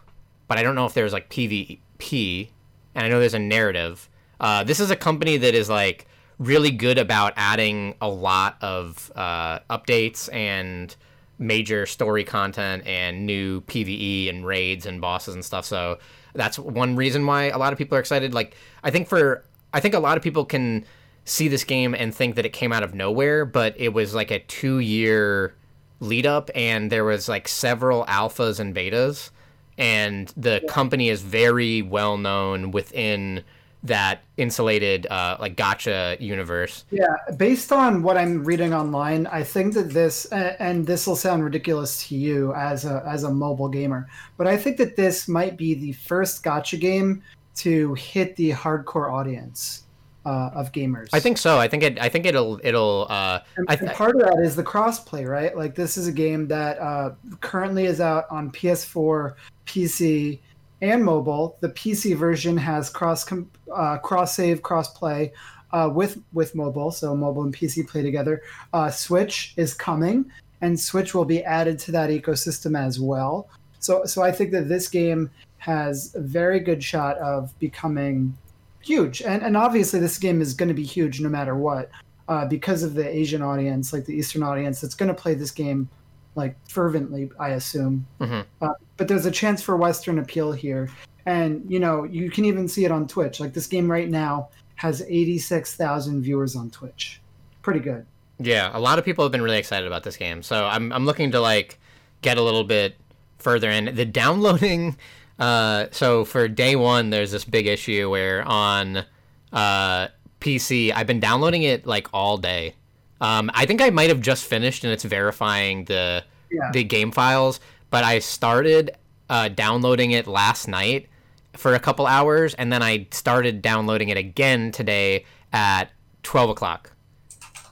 [0.48, 2.50] but I don't know if there's like PvP,
[2.96, 4.10] and I know there's a narrative.
[4.40, 6.08] Uh, this is a company that is like
[6.44, 10.96] really good about adding a lot of uh, updates and
[11.40, 15.66] major story content and new PVE and raids and bosses and stuff.
[15.66, 16.00] So
[16.34, 18.34] that's one reason why a lot of people are excited.
[18.34, 20.86] Like I think for I think a lot of people can
[21.26, 24.30] see this game and think that it came out of nowhere, but it was like
[24.30, 25.56] a 2 year
[26.00, 29.30] lead up and there was like several alphas and betas
[29.78, 33.44] and the company is very well known within
[33.84, 36.86] that insulated uh, like gacha universe.
[36.92, 41.44] Yeah, based on what I'm reading online, I think that this and this will sound
[41.44, 44.08] ridiculous to you as a as a mobile gamer,
[44.38, 47.22] but I think that this might be the first gacha game
[47.56, 49.84] to hit the hardcore audience
[50.26, 51.10] uh, of gamers.
[51.14, 51.60] I think so.
[51.60, 52.00] I think it.
[52.00, 52.60] I think it'll.
[52.64, 53.08] It'll.
[53.10, 55.56] Uh, And, I and part of that is the crossplay, right?
[55.56, 57.12] Like this is a game that uh,
[57.42, 60.40] currently is out on PS4, PC,
[60.84, 61.58] and mobile.
[61.62, 65.32] The PC version has cross com- uh, cross save, cross play
[65.72, 68.44] uh, with with mobile, so mobile and PC play together.
[68.74, 70.30] Uh, Switch is coming,
[70.62, 73.48] and Switch will be added to that ecosystem as well.
[73.80, 78.38] So so I think that this game has a very good shot of becoming
[78.82, 81.90] huge, and and obviously this game is going to be huge no matter what
[82.28, 85.52] uh, because of the Asian audience, like the Eastern audience, that's going to play this
[85.52, 85.90] game
[86.36, 88.06] like fervently, I assume.
[88.20, 88.46] Mhm.
[88.62, 90.90] Uh, but there's a chance for Western appeal here,
[91.26, 93.40] and you know you can even see it on Twitch.
[93.40, 97.22] Like this game right now has 86,000 viewers on Twitch.
[97.62, 98.06] Pretty good.
[98.40, 100.42] yeah, a lot of people have been really excited about this game.
[100.44, 100.92] So I'm.
[100.92, 101.80] I'm looking to like
[102.22, 102.96] get a little bit
[103.40, 104.98] further in the downloading.
[105.40, 109.04] Uh, so for day one, there's this big issue where on
[109.52, 110.08] uh,
[110.40, 112.76] PC, I've been downloading it like all day.
[113.20, 116.70] Um, I think I might have just finished and it's verifying the Yeah.
[116.72, 117.60] the game files,
[117.94, 118.90] but I started
[119.30, 121.10] uh, downloading it last night
[121.56, 125.92] for a couple hours, and then I started downloading it again today at
[126.24, 126.92] twelve o'clock.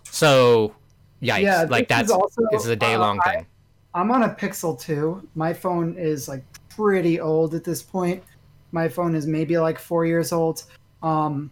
[0.03, 0.76] So,
[1.24, 1.41] yikes!
[1.41, 3.47] Yeah, like that's also, this is a day long uh, I- thing.
[3.95, 5.28] I'm on a Pixel 2.
[5.36, 8.24] My phone is like pretty old at this point.
[8.72, 10.63] My phone is maybe like four years old.
[11.03, 11.51] Um,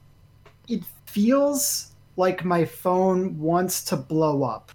[0.70, 4.72] it feels like my phone wants to blow up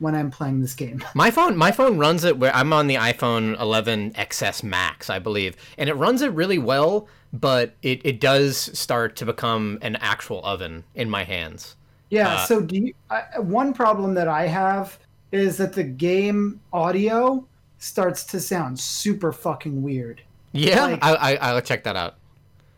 [0.00, 1.02] when I'm playing this game.
[1.14, 5.18] My phone, my phone runs it where I'm on the iPhone 11 XS Max, I
[5.18, 7.06] believe, and it runs it really well.
[7.32, 11.76] But it, it does start to become an actual oven in my hands.
[12.08, 12.28] Yeah.
[12.34, 12.94] Uh, so do you,
[13.38, 14.98] one problem that I have
[15.30, 17.46] is that the game audio
[17.78, 20.22] starts to sound super fucking weird.
[20.52, 22.16] Yeah, Like- I, I I'll check that out.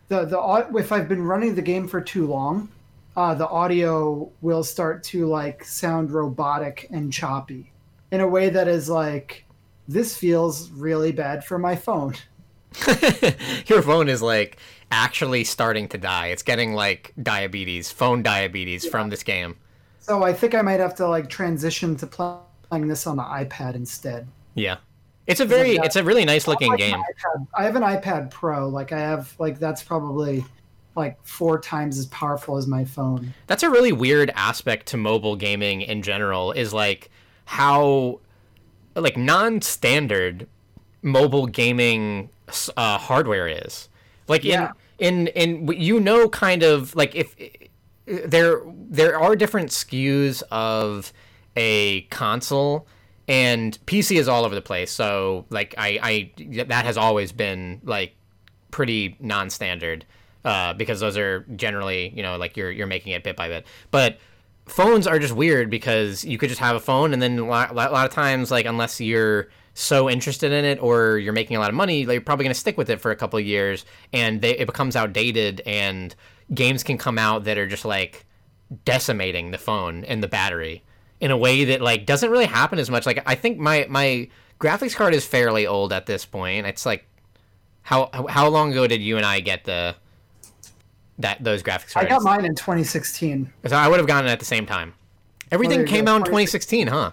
[0.08, 2.68] the the if I've been running the game for too long,
[3.16, 7.72] uh, the audio will start to like sound robotic and choppy
[8.10, 9.44] in a way that is like
[9.88, 12.14] this feels really bad for my phone.
[13.66, 14.58] Your phone is like
[14.90, 16.28] actually starting to die.
[16.28, 19.56] It's getting like diabetes, phone diabetes from this game.
[19.98, 23.74] So I think I might have to like transition to playing this on the iPad
[23.74, 24.26] instead.
[24.54, 24.78] Yeah.
[25.26, 27.02] It's a very got- it's a really nice looking Like game.
[27.54, 28.68] I have an iPad Pro.
[28.68, 30.44] Like I have like that's probably
[30.95, 33.34] like four times as powerful as my phone.
[33.47, 37.11] That's a really weird aspect to mobile gaming in general is like
[37.45, 38.20] how
[38.95, 40.47] like non-standard
[41.03, 42.30] mobile gaming
[42.76, 43.88] uh, hardware is.
[44.28, 44.72] Like Yeah.
[44.99, 47.34] in in in you know kind of like if
[48.07, 51.12] there there are different SKUs of
[51.57, 52.86] a console
[53.28, 54.90] and PC is all over the place.
[54.90, 55.99] So like I
[56.38, 58.14] I that has always been like
[58.70, 60.05] pretty non-standard
[60.45, 63.66] uh, because those are generally you know like you're you're making it bit by bit.
[63.90, 64.18] But
[64.66, 67.70] phones are just weird because you could just have a phone and then a lot,
[67.72, 71.61] a lot of times like unless you're so interested in it or you're making a
[71.61, 73.45] lot of money like, you're probably going to stick with it for a couple of
[73.45, 76.14] years and they, it becomes outdated and
[76.55, 78.24] games can come out that are just like
[78.84, 80.84] decimating the phone and the battery
[81.20, 84.28] in a way that like doesn't really happen as much like i think my my
[84.61, 87.05] graphics card is fairly old at this point it's like
[87.82, 89.95] how how- how long ago did you and i get the
[91.18, 93.52] that those graphics I got mine in 2016.
[93.66, 94.94] so I would have gotten it at the same time.
[95.50, 97.12] Everything came go, out in 2016, huh?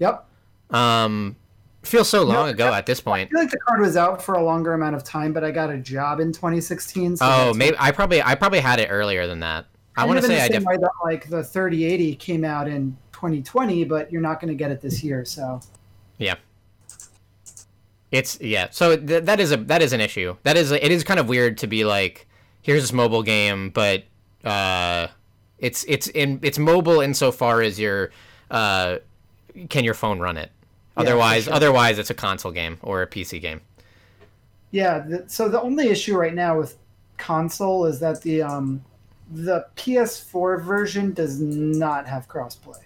[0.00, 0.26] Yep.
[0.70, 1.36] Um,
[1.82, 3.28] feels so long No, ago at this point.
[3.28, 5.50] I feel like the card was out for a longer amount of time, but I
[5.50, 7.18] got a job in 2016.
[7.18, 9.66] So Oh, maybe I probably I probably had it earlier than that.
[9.96, 12.66] I want to say I the same def- way that like the 3080 came out
[12.66, 15.24] in 2020, but you're not going to get it this year.
[15.24, 15.60] So
[16.18, 16.34] yeah.
[18.10, 18.68] It's yeah.
[18.70, 20.36] So th- that is a that is an issue.
[20.42, 22.26] That is a, it is kind of weird to be like
[22.64, 24.02] here's this mobile game, but
[24.42, 25.06] uh,
[25.58, 28.10] it's it's in it's mobile insofar as your
[28.50, 28.96] uh,
[29.68, 30.50] can your phone run it.
[30.96, 31.52] Otherwise, sure.
[31.52, 33.60] otherwise it's a console game or a PC game.
[34.72, 36.76] yeah, the, so the only issue right now with
[37.16, 38.82] console is that the um
[39.30, 42.78] the PS4 version does not have crossplay.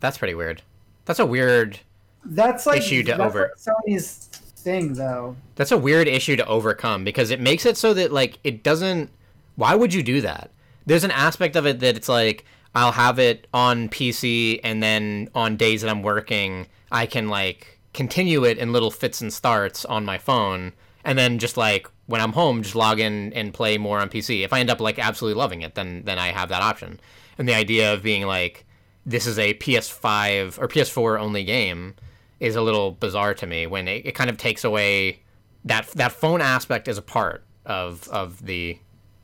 [0.00, 0.62] That's pretty weird.
[1.04, 1.80] That's a weird
[2.24, 4.28] That's like Issue to that's over- like Sony's
[4.62, 5.36] thing though.
[5.56, 9.10] That's a weird issue to overcome because it makes it so that like it doesn't.
[9.56, 10.50] Why would you do that?
[10.86, 12.44] There's an aspect of it that it's like
[12.74, 17.78] I'll have it on PC and then on days that I'm working, I can like
[17.92, 20.72] continue it in little fits and starts on my phone,
[21.04, 24.44] and then just like when I'm home, just log in and play more on PC.
[24.44, 27.00] If I end up like absolutely loving it, then then I have that option.
[27.38, 28.64] And the idea of being like
[29.04, 31.94] this is a PS5 or PS4 only game
[32.42, 35.20] is a little bizarre to me when it, it kind of takes away
[35.64, 38.76] that that phone aspect is a part of of the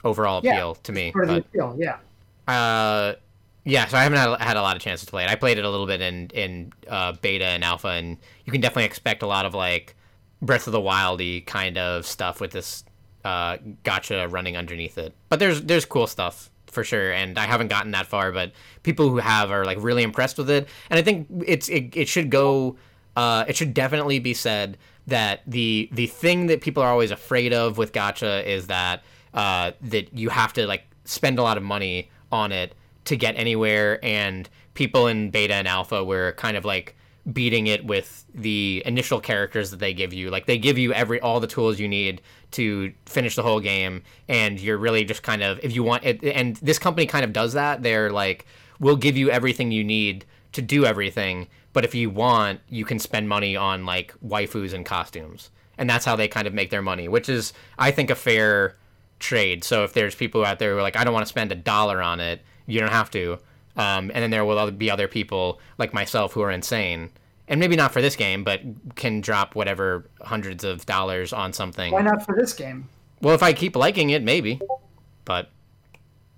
[0.04, 1.10] overall Yeah, appeal to me.
[1.10, 1.96] Part of the appeal, yeah.
[2.46, 3.14] uh,
[3.64, 5.30] yeah, so I haven't had, had a lot of chances to play it.
[5.30, 8.60] I played it a little bit in in uh, beta and alpha, and you can
[8.60, 9.96] definitely expect a lot of like
[10.40, 12.84] Breath of the Wildy kind of stuff with this
[13.24, 15.12] uh, gacha running underneath it.
[15.28, 18.52] But there's there's cool stuff for sure, and I haven't gotten that far, but
[18.84, 22.06] people who have are like really impressed with it, and I think it's it, it
[22.06, 22.76] should go.
[23.18, 27.52] Uh, it should definitely be said that the the thing that people are always afraid
[27.52, 29.02] of with gacha is that
[29.34, 33.36] uh, that you have to like spend a lot of money on it to get
[33.36, 36.94] anywhere and people in beta and alpha were kind of like
[37.32, 40.30] beating it with the initial characters that they give you.
[40.30, 44.04] Like they give you every all the tools you need to finish the whole game
[44.28, 47.32] and you're really just kind of if you want it and this company kind of
[47.32, 47.82] does that.
[47.82, 48.46] They're like
[48.78, 51.48] we'll give you everything you need to do everything
[51.78, 56.04] but if you want you can spend money on like waifus and costumes and that's
[56.04, 58.74] how they kind of make their money which is i think a fair
[59.18, 59.64] trade.
[59.64, 61.56] So if there's people out there who are like, I don't want to spend a
[61.56, 63.38] dollar on it, you don't have to.
[63.76, 67.10] Um, and then there will be other people like myself who are insane,
[67.46, 68.60] and maybe not for this game, but
[68.96, 71.92] can drop whatever hundreds of dollars on something.
[71.92, 72.88] Why not for this game?
[73.22, 74.60] Well, if I keep liking it, maybe,
[75.24, 75.50] but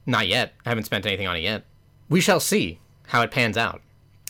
[0.05, 0.53] not yet.
[0.67, 1.65] I haven't spent anything on it yet.
[2.11, 3.81] We shall see how it pans out.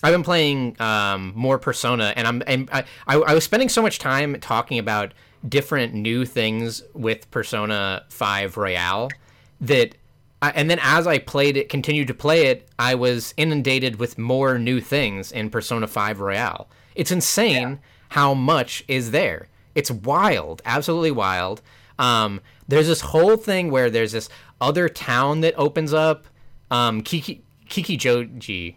[0.03, 3.83] I've been playing um, more Persona, and I'm and I, I I was spending so
[3.83, 5.13] much time talking about
[5.47, 9.11] different new things with Persona Five Royale
[9.61, 9.95] that.
[10.43, 14.17] I, and then as I played it, continued to play it, I was inundated with
[14.17, 16.67] more new things in Persona 5 Royale.
[16.95, 17.77] It's insane yeah.
[18.09, 19.49] how much is there.
[19.75, 21.61] It's wild, absolutely wild.
[21.99, 24.31] Um, there's this whole thing where there's this
[24.61, 26.27] other town that opens up.
[26.71, 28.77] Um, Kiki Kikijoji.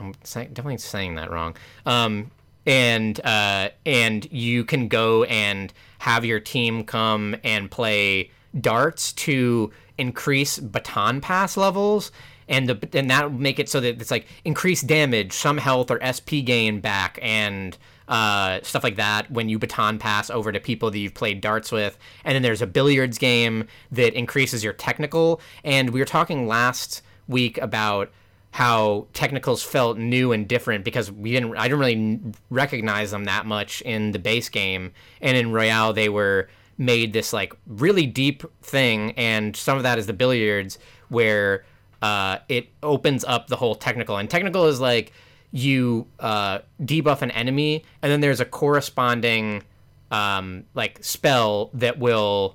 [0.00, 1.56] I'm say, definitely saying that wrong.
[1.86, 2.30] Um,
[2.66, 8.30] and uh, and you can go and have your team come and play
[8.60, 12.10] darts to increase baton pass levels
[12.48, 15.90] and the and that will make it so that it's like increased damage some health
[15.90, 17.78] or sp gain back and
[18.08, 21.72] uh, stuff like that when you baton pass over to people that you've played darts
[21.72, 21.96] with.
[22.24, 25.40] And then there's a billiards game that increases your technical.
[25.64, 28.12] And we were talking last week about
[28.54, 33.46] how technicals felt new and different because we didn't I didn't really recognize them that
[33.46, 34.92] much in the base game.
[35.20, 36.48] And in Royale they were
[36.78, 39.10] made this like really deep thing.
[39.16, 40.78] And some of that is the billiards
[41.08, 41.64] where
[42.00, 44.18] uh, it opens up the whole technical.
[44.18, 45.12] And technical is like
[45.50, 49.64] you uh, debuff an enemy, and then there's a corresponding
[50.12, 52.54] um, like spell that will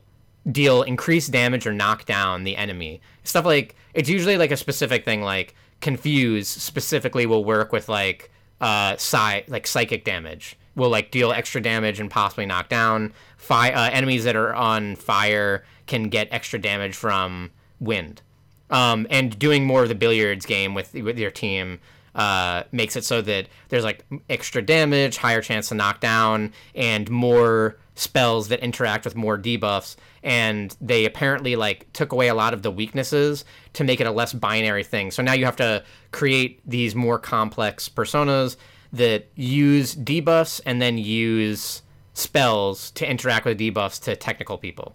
[0.49, 3.01] deal increased damage or knock down the enemy.
[3.25, 8.31] Stuff like it's usually like a specific thing like confuse specifically will work with like
[8.61, 10.57] uh psi- like psychic damage.
[10.75, 13.13] Will like deal extra damage and possibly knock down.
[13.37, 18.21] Fire uh, enemies that are on fire can get extra damage from wind.
[18.69, 21.79] Um, and doing more of the billiards game with with your team
[22.19, 27.09] uh, makes it so that there's like extra damage, higher chance to knock down, and
[27.09, 29.95] more spells that interact with more debuffs.
[30.21, 34.11] And they apparently like took away a lot of the weaknesses to make it a
[34.11, 35.11] less binary thing.
[35.11, 38.57] So now you have to create these more complex personas
[38.91, 41.83] that use debuffs and then use
[42.15, 44.93] spells to interact with debuffs to technical people.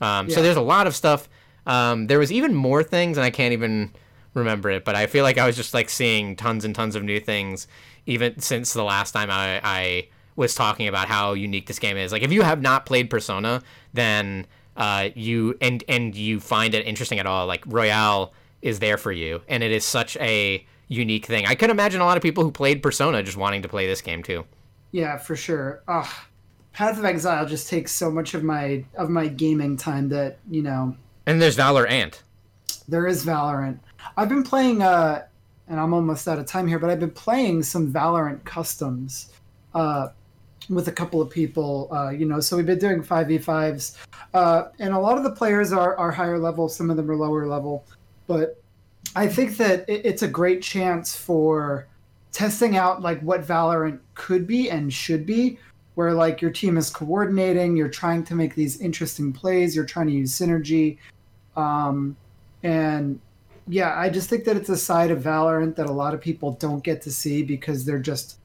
[0.00, 0.34] Um, yeah.
[0.34, 1.28] So there's a lot of stuff.
[1.66, 3.92] Um, there was even more things, and I can't even
[4.34, 7.02] remember it, but I feel like I was just like seeing tons and tons of
[7.02, 7.66] new things
[8.06, 12.12] even since the last time I, I was talking about how unique this game is.
[12.12, 13.62] Like if you have not played Persona,
[13.92, 18.32] then uh, you and and you find it interesting at all, like Royale
[18.62, 21.46] is there for you, and it is such a unique thing.
[21.46, 24.00] I could imagine a lot of people who played Persona just wanting to play this
[24.00, 24.44] game too.
[24.92, 25.82] Yeah, for sure.
[25.88, 26.08] Ugh.
[26.72, 30.62] Path of Exile just takes so much of my of my gaming time that you
[30.62, 30.96] know.
[31.26, 32.20] And there's Valorant.
[32.88, 33.78] There is Valorant.
[34.16, 35.26] I've been playing, uh,
[35.68, 39.32] and I'm almost out of time here, but I've been playing some Valorant customs
[39.74, 40.08] uh,
[40.68, 41.88] with a couple of people.
[41.92, 43.98] Uh, you know, so we've been doing five v fives,
[44.34, 46.68] uh, and a lot of the players are are higher level.
[46.68, 47.84] Some of them are lower level,
[48.26, 48.62] but
[49.16, 51.86] I think that it, it's a great chance for
[52.32, 55.58] testing out like what Valorant could be and should be.
[55.94, 60.08] Where like your team is coordinating, you're trying to make these interesting plays, you're trying
[60.08, 60.98] to use synergy,
[61.54, 62.16] um,
[62.64, 63.20] and
[63.66, 66.52] yeah, I just think that it's a side of Valorant that a lot of people
[66.52, 68.38] don't get to see because they're just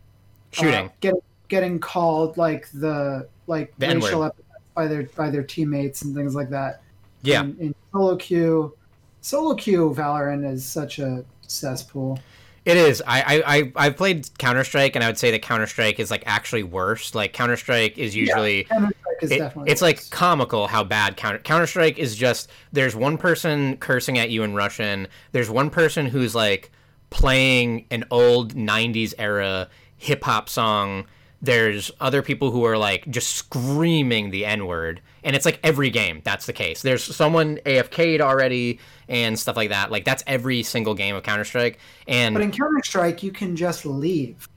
[0.54, 5.30] uh, shooting, uh, getting getting called like the like the racial epithets by their by
[5.30, 6.82] their teammates and things like that.
[7.22, 8.76] Yeah, in, in solo queue,
[9.22, 12.20] solo queue Valorant is such a cesspool.
[12.66, 13.02] It is.
[13.06, 16.24] I I I've played Counter Strike, and I would say that Counter Strike is like
[16.26, 17.14] actually worse.
[17.14, 18.90] Like Counter Strike is usually yeah,
[19.22, 19.82] is it, it's worse.
[19.82, 22.16] like comical how bad Counter Counter Strike is.
[22.16, 25.08] Just there's one person cursing at you in Russian.
[25.32, 26.72] There's one person who's like
[27.10, 31.06] playing an old '90s era hip hop song.
[31.42, 35.90] There's other people who are like just screaming the N word, and it's like every
[35.90, 36.82] game that's the case.
[36.82, 39.92] There's someone AFK'd already and stuff like that.
[39.92, 41.80] Like that's every single game of Counter Strike.
[42.08, 44.50] And but in Counter Strike, you can just leave.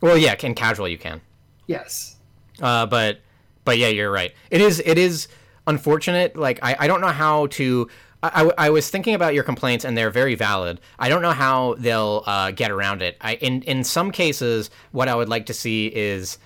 [0.00, 1.20] Well, yeah, in casual you can.
[1.66, 2.16] Yes.
[2.60, 3.20] Uh, but
[3.66, 4.32] but yeah, you're right.
[4.50, 5.28] It is it is
[5.66, 6.36] unfortunate.
[6.36, 7.90] Like I, I don't know how to.
[8.22, 10.80] I, I, was thinking about your complaints and they're very valid.
[10.98, 13.16] I don't know how they'll uh, get around it.
[13.20, 16.38] I in in some cases, what I would like to see is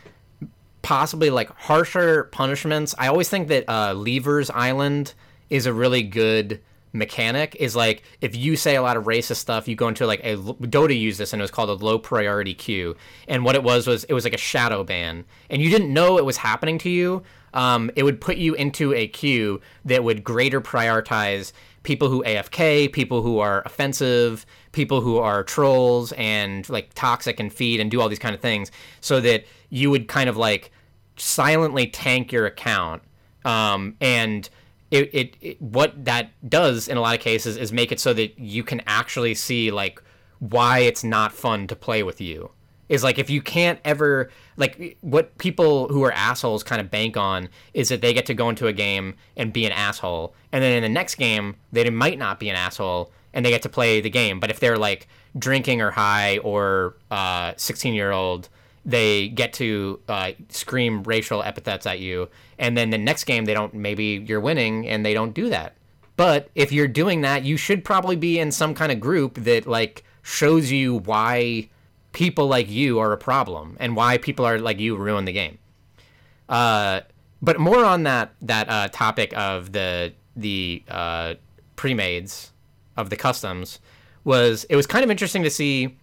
[0.82, 2.94] possibly like harsher punishments.
[2.98, 5.14] I always think that uh, Lever's Island
[5.48, 6.60] is a really good
[6.92, 10.20] mechanic is like if you say a lot of racist stuff you go into like
[10.24, 12.96] a dota used this and it was called a low priority queue.
[13.28, 15.24] And what it was was it was like a shadow ban.
[15.48, 17.22] And you didn't know it was happening to you.
[17.54, 21.52] Um, it would put you into a queue that would greater prioritize
[21.82, 27.52] people who afk people who are offensive people who are trolls and like toxic and
[27.52, 30.70] feed and do all these kind of things so that you would kind of like
[31.16, 33.02] silently tank your account.
[33.44, 34.48] Um, and
[34.90, 38.38] it, it, what that does in a lot of cases is make it so that
[38.38, 40.02] you can actually see like
[40.40, 42.50] why it's not fun to play with you.
[42.88, 47.16] Is like if you can't ever like what people who are assholes kind of bank
[47.16, 50.60] on is that they get to go into a game and be an asshole, and
[50.60, 53.68] then in the next game they might not be an asshole and they get to
[53.68, 54.40] play the game.
[54.40, 55.06] But if they're like
[55.38, 58.48] drinking or high or uh, 16 year old,
[58.84, 62.28] they get to uh, scream racial epithets at you,
[62.58, 63.74] and then the next game they don't.
[63.74, 65.76] Maybe you're winning and they don't do that.
[66.16, 69.66] But if you're doing that, you should probably be in some kind of group that
[69.66, 71.68] like shows you why
[72.12, 75.58] people like you are a problem and why people are like you ruin the game.
[76.48, 77.00] Uh,
[77.40, 81.34] but more on that that uh, topic of the the uh,
[81.76, 82.52] pre-mades
[82.96, 83.78] of the customs
[84.24, 85.96] was it was kind of interesting to see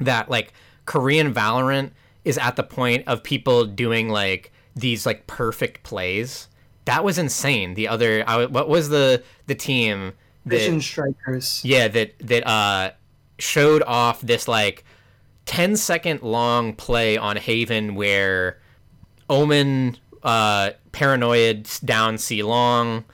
[0.00, 0.52] that like
[0.84, 1.92] Korean Valorant
[2.24, 6.48] is at the point of people doing like these like perfect plays.
[6.86, 7.74] That was insane.
[7.74, 10.12] The other, I, what was the the team?
[10.46, 11.64] That, Vision Strikers.
[11.64, 12.90] Yeah, that that uh
[13.38, 14.84] showed off this like
[15.46, 18.58] 10 second long play on Haven where
[19.28, 23.04] Omen uh, paranoid down C long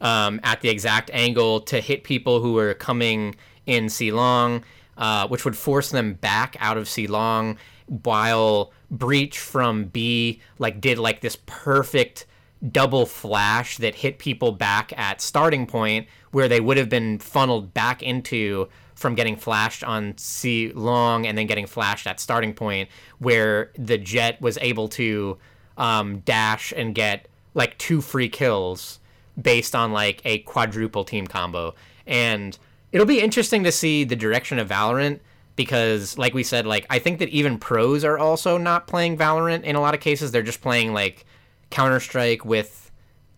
[0.00, 3.34] um, at the exact angle to hit people who were coming
[3.66, 4.64] in C long,
[4.96, 10.80] uh, which would force them back out of C long while Breach from B like
[10.80, 12.26] did like this perfect
[12.70, 17.74] double flash that hit people back at starting point where they would have been funneled
[17.74, 22.88] back into from getting flashed on C long and then getting flashed at starting point,
[23.18, 25.36] where the Jett was able to
[25.76, 29.00] um, dash and get like two free kills
[29.40, 31.74] based on like a quadruple team combo.
[32.06, 32.56] And
[32.92, 35.20] it'll be interesting to see the direction of Valorant
[35.56, 39.62] because like we said like I think that even pros are also not playing Valorant
[39.62, 41.24] in a lot of cases they're just playing like
[41.70, 42.90] Counter-Strike with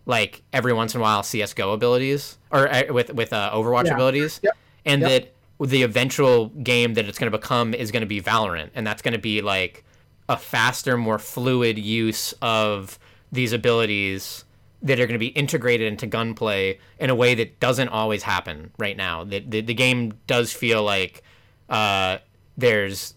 [0.05, 3.93] like every once in a while CS:GO abilities or uh, with with uh, Overwatch yeah.
[3.93, 4.57] abilities yep.
[4.85, 5.09] and yep.
[5.09, 8.85] that the eventual game that it's going to become is going to be Valorant, and
[8.85, 9.83] that's going to be like
[10.29, 12.99] a faster, more fluid use of
[13.31, 14.45] these abilities
[14.83, 18.71] that are going to be integrated into gunplay in a way that doesn't always happen
[18.77, 19.23] right now.
[19.23, 21.23] The, the, the game does feel like
[21.69, 22.17] uh,
[22.57, 23.13] there's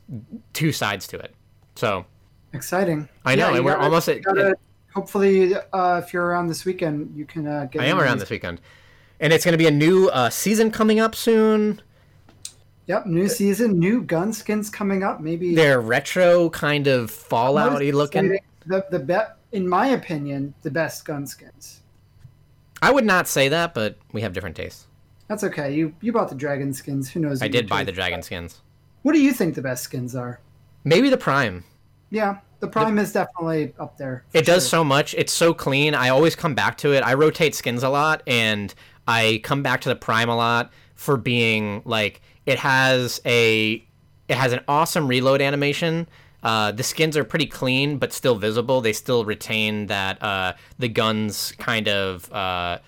[0.52, 1.34] two sides to it.
[1.76, 2.04] So
[2.52, 3.08] exciting!
[3.24, 4.22] I know, yeah, and we're gotta, almost at.
[4.22, 4.56] Gotta,
[4.94, 7.82] hopefully, uh, if you're around this weekend, you can uh, get.
[7.82, 8.60] I am around this weekend,
[9.20, 11.80] and it's going to be a new uh, season coming up soon.
[12.86, 15.20] Yep, new season, new gun skins coming up.
[15.20, 18.38] Maybe they're retro kind of Fallouty looking.
[18.66, 21.80] The the bet, in my opinion, the best gun skins.
[22.82, 24.86] I would not say that, but we have different tastes.
[25.30, 25.72] That's okay.
[25.72, 27.08] You you bought the dragon skins.
[27.08, 27.40] Who knows?
[27.40, 28.62] I did buy the dragon skins.
[29.02, 30.40] What do you think the best skins are?
[30.82, 31.62] Maybe the prime.
[32.10, 34.24] Yeah, the prime the, is definitely up there.
[34.32, 34.56] It sure.
[34.56, 35.14] does so much.
[35.14, 35.94] It's so clean.
[35.94, 37.04] I always come back to it.
[37.04, 38.74] I rotate skins a lot, and
[39.06, 43.84] I come back to the prime a lot for being like it has a
[44.28, 46.08] it has an awesome reload animation.
[46.42, 48.80] Uh, the skins are pretty clean, but still visible.
[48.80, 52.78] They still retain that uh, the gun's kind of uh,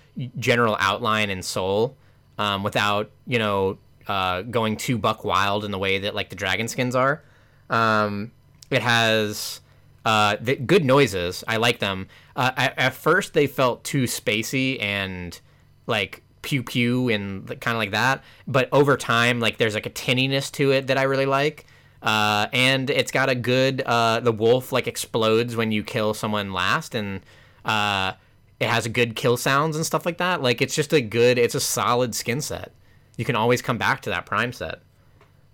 [0.40, 1.96] general outline and soul,
[2.38, 6.36] um, without you know uh, going too buck wild in the way that like the
[6.36, 7.22] dragon skins are.
[7.70, 8.32] Um,
[8.70, 9.60] it has
[10.04, 11.44] uh, the, good noises.
[11.46, 12.08] I like them.
[12.34, 15.38] Uh, at, at, first, they felt too spacey and
[15.86, 18.22] like pew pew and kind of like that.
[18.46, 21.66] But over time, like there's like a tinniness to it that I really like.
[22.02, 26.52] Uh, and it's got a good uh, the wolf like explodes when you kill someone
[26.52, 27.20] last, and
[27.64, 28.12] uh,
[28.62, 30.40] it has good kill sounds and stuff like that.
[30.40, 32.72] Like it's just a good, it's a solid skin set.
[33.16, 34.80] You can always come back to that prime set.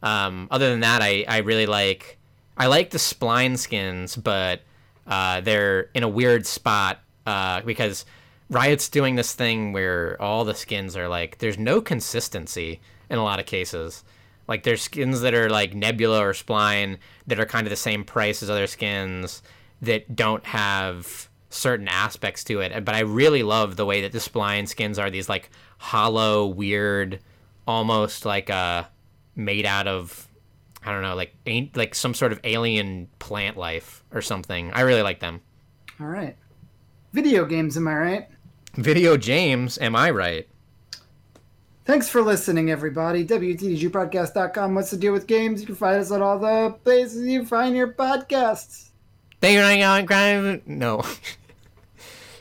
[0.03, 2.19] Um, other than that, I, I really like
[2.59, 4.61] I like the spline skins, but
[5.07, 8.05] uh, they're in a weird spot uh, because
[8.51, 12.79] Riot's doing this thing where all the skins are like there's no consistency
[13.09, 14.05] in a lot of cases.
[14.47, 18.05] Like there's skins that are like Nebula or Spline that are kind of the same
[18.05, 19.43] price as other skins
[19.81, 22.85] that don't have certain aspects to it.
[22.85, 27.21] But I really love the way that the Spline skins are these like hollow, weird,
[27.67, 28.85] almost like uh
[29.35, 30.29] made out of
[30.85, 34.73] I don't know, like ain't like some sort of alien plant life or something.
[34.73, 35.41] I really like them.
[36.01, 36.37] All right.
[37.13, 38.29] Video games, am I right?
[38.75, 40.49] Video James, am I right?
[41.85, 43.27] Thanks for listening, everybody.
[43.27, 44.75] WTDGpodcast.com.
[44.75, 45.63] What's the deal with games?
[45.63, 48.91] You can find us on all the places you find your podcasts.
[49.41, 50.63] Thank you.
[50.67, 51.03] No,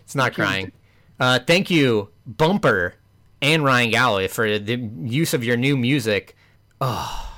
[0.08, 0.72] it's not crying.
[1.20, 2.96] Uh, thank you, Bumper
[3.42, 6.34] and Ryan Galloway, for the use of your new music.
[6.80, 7.30] Oh,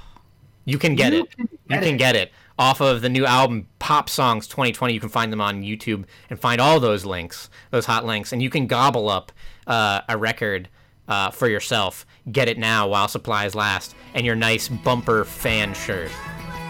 [0.65, 1.35] you can get you it.
[1.35, 1.97] Can get you can it.
[1.97, 4.93] get it off of the new album Pop Songs 2020.
[4.93, 8.43] You can find them on YouTube and find all those links, those hot links, and
[8.43, 9.31] you can gobble up
[9.65, 10.69] uh, a record
[11.07, 12.05] uh, for yourself.
[12.31, 16.11] Get it now while supplies last, and your nice bumper fan shirt.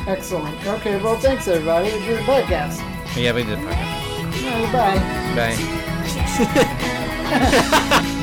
[0.07, 0.65] Excellent.
[0.65, 1.89] Okay, well, thanks everybody.
[1.91, 2.77] Do the podcast.
[3.17, 3.59] Yeah, we did.
[3.59, 4.41] podcast.
[4.41, 5.35] Yeah, bye.
[5.35, 5.85] Bye.
[6.39, 6.61] ハハ
[7.29, 8.18] ハハ!